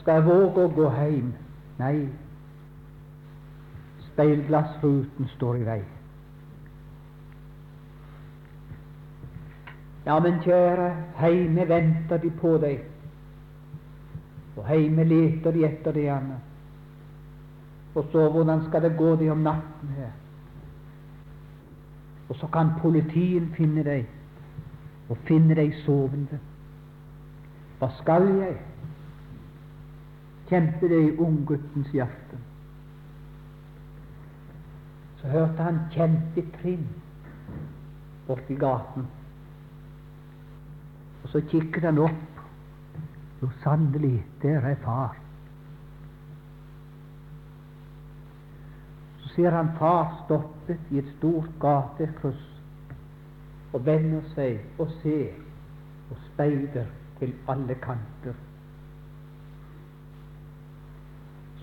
Skal 0.00 0.20
jeg 0.20 0.26
våge 0.28 0.66
å 0.66 0.74
gå 0.76 0.90
hjem? 0.98 1.30
Nei, 1.80 1.96
speilglassruten 4.16 5.28
står 5.28 5.56
i 5.56 5.64
vei. 5.66 5.80
Ja, 10.06 10.18
men 10.22 10.38
kjære, 10.40 10.90
heime 11.20 11.68
venter 11.68 12.20
de 12.22 12.30
på 12.40 12.54
deg, 12.62 12.84
og 14.56 14.64
heime 14.70 15.04
leter 15.04 15.52
de 15.52 15.66
etter 15.68 15.92
deg, 15.92 16.06
gjerne. 16.06 16.38
Og 17.96 18.06
så, 18.12 18.28
hvordan 18.30 18.64
skal 18.68 18.82
det 18.82 18.96
gå 18.96 19.16
deg 19.16 19.32
om 19.32 19.42
natten 19.44 19.92
her? 19.96 20.14
Og 22.28 22.36
så 22.40 22.48
kan 22.52 22.72
politiet 22.80 23.50
finne 23.56 23.84
deg, 23.84 24.06
og 25.08 25.20
finne 25.28 25.54
deg 25.58 25.74
sovende. 25.84 26.40
Hva 27.78 27.92
skal 28.00 28.30
jeg? 28.40 28.56
kjente 30.46 30.88
det 30.88 31.00
i 31.02 31.16
ungguttens 31.18 31.88
hjerte. 31.90 32.25
Så 35.26 35.32
hørte 35.32 35.62
han 35.62 35.78
kjente 35.90 36.42
trinn 36.54 36.84
borti 38.28 38.54
gaten. 38.54 39.08
Og 41.24 41.32
så 41.32 41.40
kikket 41.50 41.82
han 41.82 41.98
opp. 41.98 42.36
Jo, 43.40 43.48
sannelig, 43.64 44.20
der 44.42 44.62
er 44.70 44.78
far. 44.84 45.16
Så 49.24 49.32
ser 49.34 49.50
han 49.50 49.74
far 49.80 50.14
stoppet 50.22 50.94
i 50.94 51.02
et 51.02 51.10
stort 51.16 51.50
gatekryss 51.58 52.46
og 53.74 53.82
vender 53.90 54.22
seg 54.38 54.62
og 54.78 54.94
ser 55.02 55.34
og 56.06 56.16
speider 56.30 56.86
til 57.18 57.34
alle 57.50 57.74
kanter. 57.82 58.38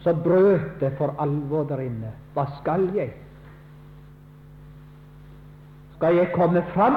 Så 0.03 0.19
brøt 0.23 0.81
det 0.83 0.97
for 0.99 1.15
alvor 1.15 1.63
der 1.63 1.87
inne. 1.87 2.17
Hva 2.35 2.49
skal 2.59 2.91
jeg? 2.91 3.13
Skal 5.95 6.15
jeg 6.15 6.31
komme 6.33 6.63
fram 6.73 6.95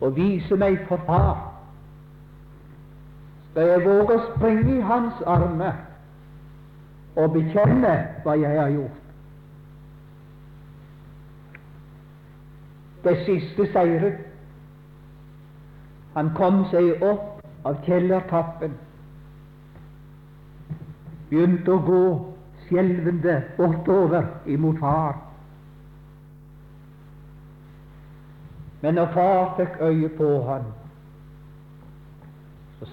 og 0.00 0.16
vise 0.16 0.56
meg 0.56 0.78
for 0.88 1.00
far? 1.06 1.38
Skal 3.50 3.68
jeg 3.68 3.84
våge 3.84 4.16
å 4.16 4.26
springe 4.30 4.76
i 4.78 4.84
hans 4.86 5.22
armer 5.26 5.78
og 7.18 7.32
bekjenne 7.34 7.94
hva 8.24 8.36
jeg 8.38 8.58
har 8.60 8.74
gjort? 8.76 8.98
Det 13.04 13.16
siste 13.26 13.66
seiret. 13.72 14.20
Han 16.14 16.30
kom 16.36 16.62
seg 16.70 17.02
opp 17.06 17.40
av 17.66 17.78
kjellertappen, 17.86 18.72
begynte 21.30 21.74
å 21.74 21.82
gå 21.86 22.04
skjelvende 22.66 23.36
bortover 23.56 24.26
imot 24.46 24.78
far. 24.82 25.29
Men 28.80 28.94
når 28.94 29.06
far 29.12 29.54
fikk 29.56 29.80
øye 29.80 30.08
på 30.16 30.28
han, 30.48 30.64
så 32.78 32.86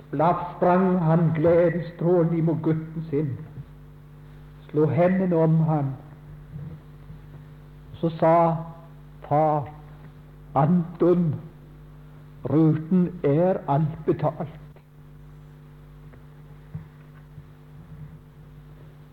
sprang 0.55 0.99
han 0.99 1.31
gledesstrålende 1.35 2.37
imot 2.37 2.61
gutten 2.63 3.05
sin, 3.09 3.37
slo 4.69 4.85
hendene 4.85 5.35
om 5.35 5.55
han, 5.69 5.93
så 7.93 8.09
sa 8.19 8.55
far 9.29 9.69
Anton, 10.55 11.35
ruten 12.49 13.19
er 13.23 13.59
alt 13.67 14.05
betalt. 14.05 14.59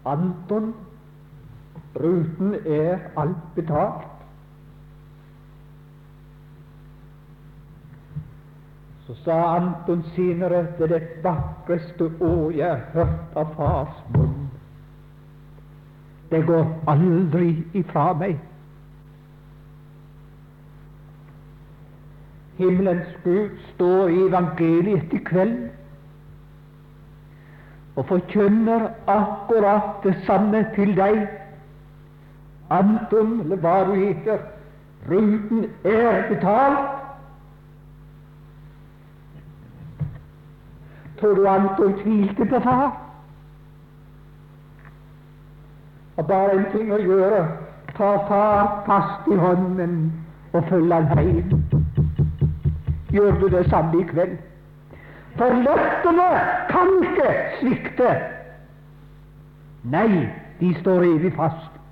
Anton, 0.04 0.74
ruten 1.96 2.54
er 2.66 2.98
alt 3.16 3.54
betalt. 3.54 4.13
Så 9.06 9.14
sa 9.24 9.56
Anton 9.56 10.04
senere 10.14 10.66
det 10.78 10.86
er 10.86 10.98
det 10.98 11.08
vakreste 11.24 12.08
ord 12.20 12.52
jeg 12.52 12.70
har 12.70 12.80
hørt 12.92 13.36
av 13.36 13.50
fars 13.56 14.00
munn. 14.14 14.48
Det 16.30 16.40
går 16.46 16.64
aldri 16.88 17.50
ifra 17.76 18.12
meg. 18.16 18.38
Himmelens 22.56 23.12
Gud 23.24 23.50
står 23.74 24.08
i 24.08 24.20
evangeliet 24.28 25.12
i 25.12 25.20
kveld 25.26 25.56
og 27.94 28.06
forkynner 28.08 28.88
akkurat 29.06 30.02
det 30.02 30.16
samme 30.26 30.64
til 30.74 30.96
deg. 30.96 31.26
Anton, 32.70 33.40
eller 33.44 33.60
hva 33.62 33.76
du 33.86 33.94
heter, 33.94 34.40
ruten 35.10 35.68
er 35.84 36.24
betalt. 36.30 36.93
Tror 41.24 41.34
du 41.34 41.46
Anton 41.48 41.94
tvilte 42.02 42.44
på 42.44 42.60
far? 42.60 43.00
Og 46.16 46.26
bare 46.26 46.52
en 46.52 46.66
ting 46.72 46.90
å 46.92 46.98
gjøre 47.00 47.38
ta 47.96 48.10
far 48.28 48.82
fast 48.84 49.30
i 49.32 49.38
hånden 49.40 49.94
og 50.52 50.68
følge 50.68 50.98
han 51.08 51.22
hjem. 51.24 51.64
Gjør 53.16 53.40
du 53.40 53.48
det 53.56 53.64
samme 53.70 54.02
i 54.02 54.04
kveld? 54.12 54.36
For 55.38 55.56
løftene 55.64 56.28
kan 56.74 56.92
ikke 57.08 57.32
svikte. 57.62 58.12
Nei, 59.96 60.28
de 60.60 60.76
står 60.82 61.08
evig 61.08 61.32
fast. 61.40 61.82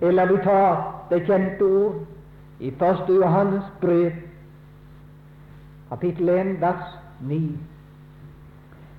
Eller 0.00 0.32
vi 0.32 0.42
tar 0.48 0.84
det 1.12 1.24
kjente 1.28 1.72
ord 1.84 2.04
i 2.64 2.72
1. 2.72 3.08
Johannes 3.20 3.72
brev, 3.84 4.12
kapittel 5.92 6.28
1, 6.28 6.60
vers 6.60 6.98
9. 7.20 7.58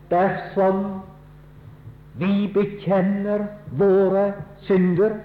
Dersom 0.09 1.01
vi 2.21 2.47
bekjenner 2.53 3.47
våre 3.79 4.33
synder, 4.67 5.15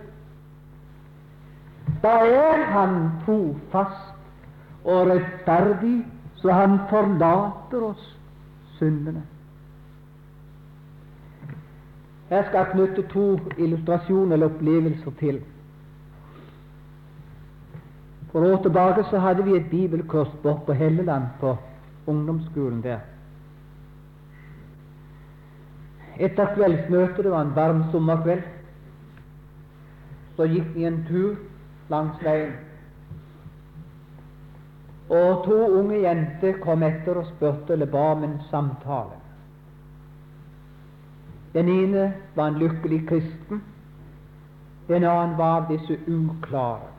da 2.02 2.14
er 2.24 2.64
Han 2.72 2.94
trofast 3.24 4.84
og 4.84 5.10
rettferdig, 5.10 6.06
så 6.40 6.52
han 6.52 6.78
forlater 6.88 7.84
oss 7.90 8.16
syndene. 8.78 9.22
Jeg 12.30 12.44
skal 12.48 12.72
knytte 12.72 13.04
to 13.12 13.26
illustrasjoner 13.58 14.38
eller 14.38 14.54
opplevelser 14.54 15.16
til. 15.20 15.42
For 18.32 18.40
år 18.40 18.62
tilbake 18.62 19.04
så 19.10 19.18
hadde 19.18 19.44
vi 19.44 19.56
et 19.56 19.70
bibelkurs 19.70 20.28
bort 20.42 20.62
på 20.66 20.72
Helleland, 20.72 21.22
på 21.40 21.56
ungdomsskolen 22.06 22.82
der. 22.82 22.98
Etter 26.18 26.54
kveldsmøtet, 26.54 27.24
det 27.24 27.30
var 27.30 27.40
en 27.40 27.54
varm 27.56 27.82
sommerkveld, 27.92 28.42
så 30.36 30.46
gikk 30.50 30.74
vi 30.74 30.84
en 30.84 31.04
tur 31.08 31.36
langs 31.88 32.18
veien. 32.24 32.52
Og 35.08 35.44
to 35.46 35.56
unge 35.78 36.02
jenter 36.02 36.58
kom 36.60 36.82
etter 36.82 37.22
og 37.22 37.30
spurte 37.30 37.72
eller 37.72 37.88
ba 37.88 38.10
om 38.12 38.26
en 38.26 38.36
samtale. 38.50 39.16
Den 41.54 41.68
ene 41.68 42.12
var 42.36 42.48
en 42.48 42.60
lykkelig 42.60 43.06
kristen, 43.08 43.62
den 44.88 45.04
annen 45.04 45.38
var 45.38 45.64
disse 45.70 45.96
uklare. 46.06 46.97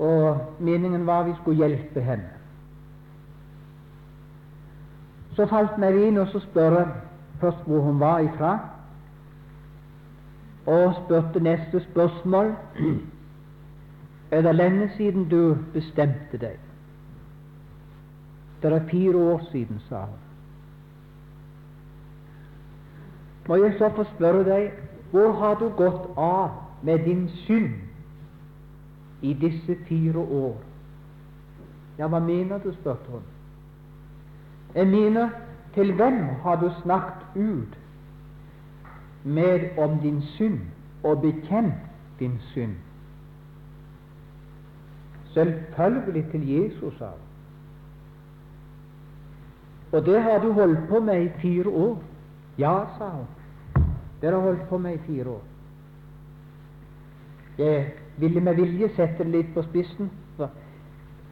Og 0.00 0.40
meningen 0.58 1.06
var 1.06 1.22
vi 1.22 1.34
skulle 1.40 1.66
hjelpe 1.66 2.00
henne. 2.00 2.30
Så 5.36 5.46
falt 5.46 5.76
meg 5.78 5.96
inn 6.06 6.18
og 6.18 6.28
så 6.32 6.40
spørre 6.40 6.86
først 7.40 7.66
hvor 7.68 7.84
hun 7.84 8.00
var 8.00 8.24
ifra, 8.24 8.54
og 10.66 10.94
spurte 11.04 11.40
neste 11.40 11.80
spørsmål 11.90 12.54
er 14.30 14.42
det 14.42 14.54
lenge 14.54 14.90
siden 14.96 15.28
du 15.28 15.56
bestemte 15.72 16.38
deg? 16.38 16.58
Det 18.62 18.72
er 18.72 18.88
fire 18.90 19.16
år 19.16 19.40
siden, 19.52 19.80
sa 19.88 20.04
hun. 20.04 20.18
Må 23.48 23.56
jeg 23.56 23.74
så 23.78 23.88
få 23.96 24.04
spørre 24.16 24.44
deg, 24.44 24.72
hvor 25.10 25.32
har 25.32 25.54
du 25.54 25.68
gått 25.76 26.10
av 26.16 26.50
med 26.82 26.98
din 27.04 27.28
synd 27.46 27.89
i 29.22 29.32
disse 29.32 29.76
fire 29.88 30.18
år? 30.18 30.62
Ja, 31.98 32.06
hva 32.08 32.18
mener 32.18 32.58
du, 32.58 32.72
spurte 32.72 33.10
hun. 33.10 33.22
Jeg 34.74 34.86
mener, 34.86 35.28
til 35.74 35.92
hvem 35.94 36.22
har 36.42 36.56
du 36.56 36.70
snakket 36.82 37.26
ut 37.36 37.78
med 39.24 39.78
om 39.78 39.98
din 39.98 40.22
synd 40.22 40.60
og 41.04 41.20
bekjent 41.20 41.74
din 42.18 42.38
synd? 42.52 42.76
Selvfølgelig 45.34 46.30
til 46.30 46.48
Jesus, 46.48 46.98
sa 46.98 47.04
hun. 47.04 47.26
Og 49.92 50.06
det 50.06 50.22
har 50.22 50.38
du 50.38 50.52
holdt 50.52 50.88
på 50.88 51.00
med 51.00 51.24
i 51.24 51.28
fire 51.28 51.68
år. 51.68 52.02
Ja, 52.58 52.84
sa 52.98 53.08
hun. 53.08 53.26
Det 54.20 54.30
har 54.30 54.38
holdt 54.38 54.68
på 54.68 54.78
med 54.78 54.94
i 54.94 54.98
fire 54.98 55.28
år. 55.28 55.42
Jeg 57.58 57.92
ville 58.20 58.40
med 58.40 58.54
vilje 58.54 58.88
sette 58.96 59.24
det 59.24 59.32
litt 59.32 59.54
på 59.54 59.62
spissen. 59.68 60.10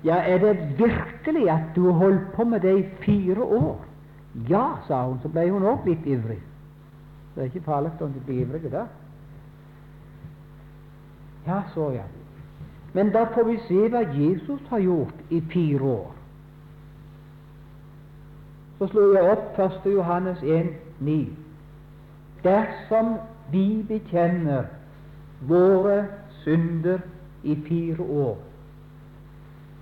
Ja, 0.04 0.14
er 0.14 0.38
det 0.38 0.54
virkelig 0.78 1.50
at 1.50 1.74
du 1.76 1.84
har 1.90 1.98
holdt 1.98 2.32
på 2.36 2.44
med 2.44 2.60
det 2.60 2.78
i 2.78 2.88
fire 3.02 3.42
år? 3.42 3.80
Ja, 4.48 4.76
sa 4.86 5.02
hun. 5.06 5.18
Så 5.22 5.28
ble 5.28 5.48
hun 5.50 5.66
òg 5.66 5.86
litt 5.88 6.06
ivrig. 6.06 6.38
Det 7.34 7.42
er 7.42 7.50
ikke 7.50 7.66
farlig 7.66 7.90
om 8.00 8.12
du 8.12 8.20
blir 8.26 8.44
ivrig 8.44 8.70
da. 8.72 8.86
Ja, 11.46 11.62
så 11.74 11.90
ja. 11.94 12.06
Men 12.92 13.10
da 13.10 13.24
får 13.34 13.44
vi 13.44 13.58
se 13.68 13.88
hva 13.88 14.04
Jesus 14.14 14.60
har 14.70 14.78
gjort 14.78 15.14
i 15.30 15.40
fire 15.52 15.82
år. 15.82 16.14
Så 18.78 18.86
slo 18.86 19.12
jeg 19.14 19.30
opp 19.30 19.58
1. 19.58 19.86
Johannes 19.92 20.42
1, 20.42 20.72
9. 21.00 21.26
Dersom 22.44 23.16
vi 23.50 23.82
bekjenner 23.88 24.68
våre 25.48 26.04
synder 26.48 27.04
i 27.44 27.54
fire 27.68 28.02
år 28.02 28.38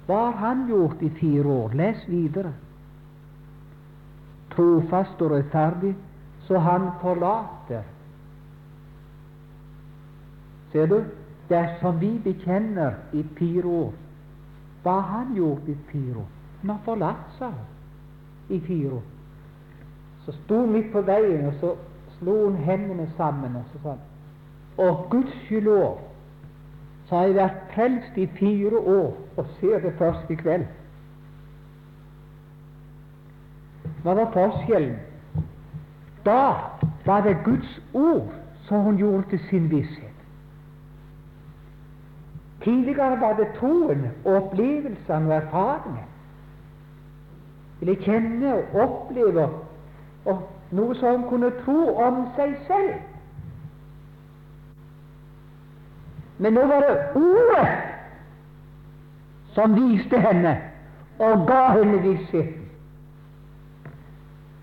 Hva 0.06 0.20
har 0.30 0.38
Han 0.42 0.68
gjort 0.68 1.02
i 1.02 1.08
fire 1.10 1.48
år? 1.50 1.72
Les 1.74 2.08
videre. 2.08 2.52
Trofast 4.54 5.22
og 5.22 5.30
rettferdig, 5.30 5.96
så 6.46 6.58
Han 6.58 6.90
forlater. 7.00 7.82
Ser 10.72 10.86
du? 10.86 11.02
dersom 11.48 12.00
vi 12.00 12.18
bekjenner 12.24 12.94
i 13.12 13.22
fire 13.38 13.66
år 13.66 13.92
hva 14.82 14.94
har 15.00 15.10
han 15.10 15.34
gjort 15.34 15.68
i 15.68 15.74
fire 15.90 16.16
år 16.22 16.32
Han 16.60 16.70
har 16.70 16.82
forlatt 16.84 17.38
seg 17.38 18.54
i 18.54 18.58
fire 18.62 18.92
år. 18.96 19.02
Så 20.24 20.32
sto 20.32 20.60
midt 20.66 20.92
på 20.92 21.02
veien, 21.06 21.46
og 21.46 21.54
så 21.60 21.72
slo 22.18 22.36
hun 22.44 22.56
hendene 22.62 23.06
sammen 23.16 23.56
og 23.58 23.64
så 23.72 23.82
sa 23.82 23.94
han 23.94 24.86
Og 24.86 25.06
gudskjelov, 25.10 25.98
så 27.08 27.16
har 27.16 27.24
jeg 27.24 27.36
vært 27.36 27.58
frelst 27.74 28.16
i 28.18 28.26
fire 28.38 28.78
år 28.78 29.12
og 29.36 29.46
ser 29.60 29.78
det 29.84 29.94
først 29.98 30.30
i 30.30 30.38
kveld. 30.40 30.66
Hva 34.02 34.14
var 34.14 34.32
forskjellen? 34.34 34.96
Da 36.26 36.40
var 37.06 37.22
det 37.22 37.36
Guds 37.44 37.80
ord 37.94 38.34
som 38.66 38.82
hun 38.82 38.98
gjorde 38.98 39.30
til 39.30 39.40
sin 39.50 39.70
visshet. 39.70 40.02
Tidligere 42.62 43.20
var 43.20 43.36
det 43.38 43.48
troen 43.58 44.06
og 44.24 44.32
opplevelsene 44.34 45.26
og 45.26 45.36
erfaringene. 45.36 46.04
Ville 47.80 47.96
kjenne 48.02 48.54
og 48.54 48.80
oppleve 48.82 49.48
og 50.24 50.42
noe 50.74 50.94
som 50.98 51.20
hun 51.20 51.28
kunne 51.30 51.52
tro 51.62 51.94
om 52.02 52.24
seg 52.36 52.56
selv. 52.66 52.96
Men 56.38 56.52
nå 56.52 56.66
var 56.66 56.80
det 56.80 56.96
Ordet 57.14 57.68
som 59.56 59.72
viste 59.74 60.20
henne 60.20 60.52
og 61.18 61.46
ga 61.48 61.62
henne 61.78 62.02
vissheten. 62.02 62.66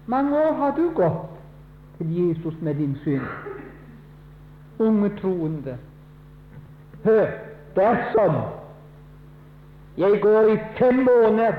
Mange 0.06 0.38
år 0.38 0.54
har 0.54 0.76
du 0.78 0.90
gått 0.94 1.32
til 1.98 2.12
Jesus 2.14 2.54
med 2.62 2.76
din 2.76 2.94
synd, 3.04 3.26
unge 4.80 5.10
troende. 5.22 5.78
Hør, 7.04 7.28
dersom 7.76 8.36
jeg 9.98 10.22
går 10.22 10.54
i 10.54 10.58
fem 10.78 11.02
måneder, 11.08 11.54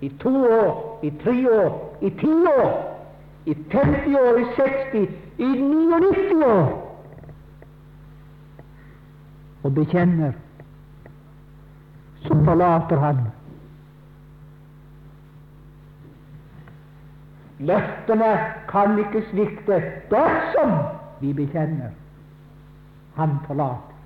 i 0.00 0.08
to 0.20 0.34
år, 0.44 0.98
i 1.02 1.12
tre 1.24 1.36
år, 1.64 1.98
i 2.00 2.10
ti 2.10 2.34
år, 2.56 2.74
i 3.46 3.54
50 3.70 4.14
år, 4.16 4.38
i 4.38 4.44
60, 4.56 5.10
i 5.38 5.44
99 5.44 6.44
år 6.44 6.89
og 9.62 9.74
bekjenner, 9.74 10.32
så 12.22 12.36
forlater 12.44 12.98
han. 12.98 13.20
Løftene 17.58 18.30
kan 18.68 18.98
ikke 18.98 19.22
svikte 19.30 19.82
dersom 20.10 20.72
vi 21.20 21.32
bekjenner. 21.32 21.90
Han 23.14 23.36
forlater. 23.46 23.96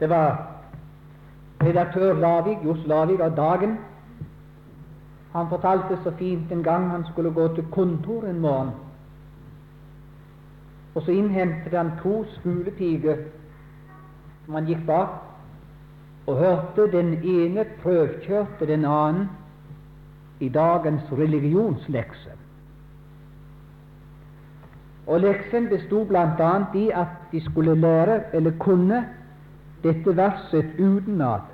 Det 0.00 0.08
var 0.08 0.46
redaktør 1.62 2.14
Lavik, 2.14 2.64
Johs 2.64 2.86
Lavik 2.86 3.20
av 3.20 3.34
Dagen. 3.36 3.78
Han 5.32 5.48
fortalte 5.48 5.98
så 6.04 6.10
fint 6.18 6.52
en 6.52 6.62
gang 6.62 6.90
han 6.90 7.04
skulle 7.10 7.30
gå 7.30 7.48
til 7.54 7.66
kontor 7.70 8.24
en 8.26 8.40
morgen. 8.40 8.70
Og 11.00 11.06
så 11.06 11.12
innhentet 11.16 11.72
han 11.72 11.94
to 12.02 12.26
skolepiker 12.28 13.22
som 14.44 14.58
han 14.58 14.66
gikk 14.68 14.82
bak, 14.84 15.14
og 16.28 16.36
hørte 16.36 16.84
den 16.92 17.14
ene 17.24 17.64
prøvkjørte 17.80 18.66
den 18.68 18.84
annen 18.84 19.30
i 20.44 20.50
dagens 20.52 21.06
religionslekse. 21.12 22.34
Og 25.06 25.24
leksen 25.24 25.70
bestod 25.72 26.04
bl.a. 26.12 26.50
i 26.76 26.90
at 26.92 27.16
de 27.32 27.40
skulle 27.48 27.78
lære, 27.80 28.20
eller 28.36 28.52
kunne, 28.60 29.00
dette 29.82 30.16
verset 30.16 30.76
utenat. 30.78 31.48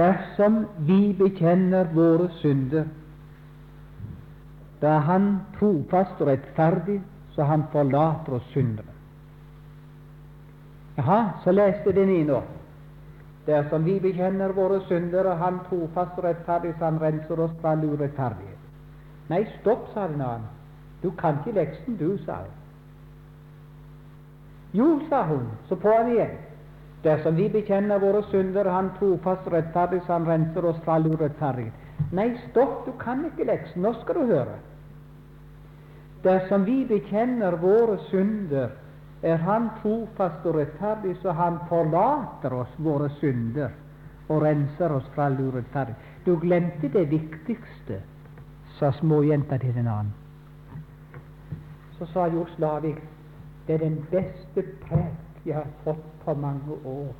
Dersom 0.00 0.62
vi 0.88 1.12
bekjenner 1.12 1.92
våre 1.92 2.32
synder, 2.40 2.88
da 4.80 4.98
Han 4.98 5.30
trofast 5.60 6.20
og 6.20 6.32
rettferdig 6.32 7.00
så 7.38 7.44
han 7.44 7.62
forlater 7.72 8.34
oss 8.34 8.46
syndere. 8.50 8.90
Jaha, 10.96 11.18
så 11.44 11.52
leste 11.54 11.92
den 11.94 12.10
ene 12.10 12.32
opp. 12.40 12.54
Dersom 13.46 13.84
vi 13.86 14.00
bekjenner 14.02 14.50
våre 14.56 14.80
syndere, 14.88 15.36
han 15.38 15.60
trofast 15.68 16.18
og 16.18 16.24
rettferdig, 16.24 16.72
så 16.78 16.88
han 16.88 16.98
renser 16.98 17.38
oss 17.44 17.52
fra 17.60 17.76
all 17.76 17.84
urettferdighet. 17.86 18.64
Nei, 19.30 19.44
stopp, 19.60 19.86
sa 19.94 20.08
den 20.10 20.18
annen. 20.18 20.48
Du 21.02 21.12
kan 21.20 21.38
ikke 21.38 21.54
leksen, 21.60 21.94
du, 22.00 22.18
sa 22.26 22.40
jeg. 22.42 22.56
Jo, 24.80 24.88
sa 25.08 25.22
hun, 25.30 25.46
så 25.68 25.78
på 25.78 25.94
han 25.94 26.10
igjen. 26.16 26.34
Dersom 27.06 27.38
vi 27.38 27.46
bekjenner 27.54 28.02
våre 28.02 28.24
syndere, 28.32 28.74
han 28.74 28.90
trofast 28.98 29.46
og 29.46 29.54
rettferdig, 29.54 30.02
så 30.06 30.18
han 30.18 30.26
renser 30.26 30.66
oss 30.66 30.82
fra 30.82 30.98
all 30.98 31.06
urettferdighet. 31.06 31.86
Nei, 32.10 32.32
stopp, 32.48 32.82
du 32.90 32.98
kan 32.98 33.22
ikke 33.30 33.46
leksen. 33.46 33.86
Nå 33.86 33.94
skal 34.02 34.18
du 34.18 34.34
høre. 34.34 34.58
Dersom 36.22 36.64
vi 36.64 36.84
bekjenner 36.84 37.56
våre 37.62 37.98
synder, 38.10 38.70
er 39.22 39.36
Han 39.36 39.68
trofast 39.82 40.46
og 40.46 40.54
rettferdig, 40.54 41.16
så 41.22 41.32
Han 41.32 41.58
forlater 41.68 42.54
oss 42.54 42.74
våre 42.78 43.10
synder 43.20 43.70
og 44.28 44.42
renser 44.42 44.92
oss 44.92 45.06
fra 45.14 45.26
all 45.26 45.38
urettferdighet. 45.40 46.24
Du 46.26 46.36
glemte 46.36 46.88
det 46.92 47.06
viktigste, 47.10 48.00
sa 48.78 48.90
småjenta 48.92 49.58
til 49.58 49.78
en 49.78 49.88
annen. 49.88 50.12
Så 51.98 52.06
sa 52.12 52.26
Jo 52.26 52.46
Slavik, 52.56 53.00
det 53.66 53.74
er 53.74 53.78
den 53.78 53.96
beste 54.10 54.62
prek 54.84 55.46
jeg 55.46 55.54
har 55.54 55.70
fått 55.84 56.04
på 56.24 56.34
mange 56.34 56.76
år. 56.84 57.14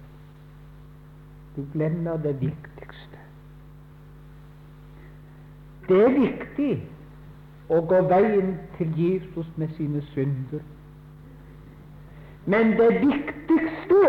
Du 1.56 1.64
glemmer 1.72 2.16
det 2.16 2.36
viktigste. 2.40 3.18
Det 5.88 6.04
er 6.04 6.14
viktig 6.20 6.72
og 7.68 7.88
gå 7.88 8.00
veien 8.08 8.58
til 8.76 8.92
Jesus 8.96 9.46
med 9.56 9.68
sine 9.76 10.02
synder. 10.02 10.60
Men 12.46 12.72
det 12.72 12.92
viktigste 13.00 14.02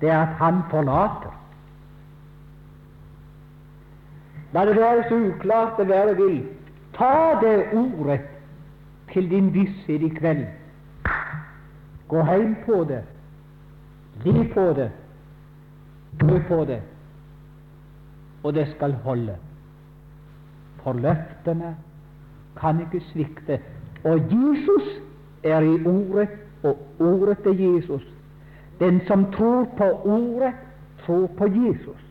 det 0.00 0.10
er 0.10 0.18
at 0.18 0.28
han 0.28 0.54
forlater. 0.70 1.32
La 4.52 4.66
det 4.66 4.76
være 4.76 5.04
så 5.08 5.14
uklart 5.14 5.78
det 5.78 5.88
være 5.88 6.16
vil. 6.16 6.48
Ta 6.94 7.38
det 7.40 7.64
ordet 7.72 8.20
til 9.12 9.30
din 9.30 9.54
visshet 9.54 10.02
i 10.02 10.08
kveld. 10.08 10.46
Gå 12.08 12.24
hjem 12.24 12.56
på 12.66 12.84
det. 12.84 13.04
Liv 14.24 14.54
på 14.54 14.60
det. 14.60 14.90
Tro 16.20 16.38
på 16.48 16.64
det. 16.64 16.82
Og 18.42 18.54
det 18.54 18.68
skal 18.76 18.92
holde 18.92 19.36
for 20.82 20.92
løftene 20.92 21.76
kan 22.60 22.80
ikke 22.80 23.00
svikte. 23.12 23.60
Og 24.04 24.18
Jesus 24.18 25.02
er 25.44 25.60
i 25.60 25.86
ordet, 25.86 26.28
og 26.62 26.78
ordet 26.98 27.46
er 27.46 27.52
Jesus. 27.52 28.02
Den 28.80 29.00
som 29.06 29.32
tror 29.32 29.64
på 29.78 29.84
ordet, 29.84 30.54
tror 31.06 31.26
på 31.26 31.46
Jesus. 31.46 32.04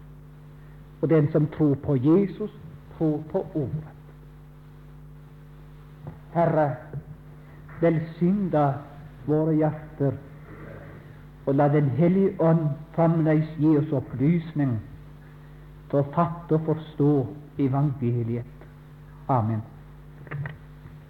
Og 1.01 1.09
den 1.09 1.32
som 1.32 1.47
tror 1.47 1.74
på 1.74 1.95
Jesus, 1.95 2.51
tror 2.97 3.24
på 3.32 3.45
ordet. 3.55 3.91
Herre, 6.34 6.76
velsign 7.82 8.49
da 8.53 8.67
våre 9.28 9.55
hjerter, 9.55 10.11
og 11.45 11.55
la 11.55 11.67
Den 11.67 11.89
hellige 11.89 12.36
ånd 12.39 12.69
fremdeles 12.95 13.49
gi 13.57 13.78
oss 13.78 13.91
opplysning 13.91 14.78
til 15.89 15.99
å 15.99 16.09
fatte 16.15 16.55
og 16.55 16.67
forstå 16.69 17.13
evangeliet. 17.59 18.61
Amen. 19.32 19.70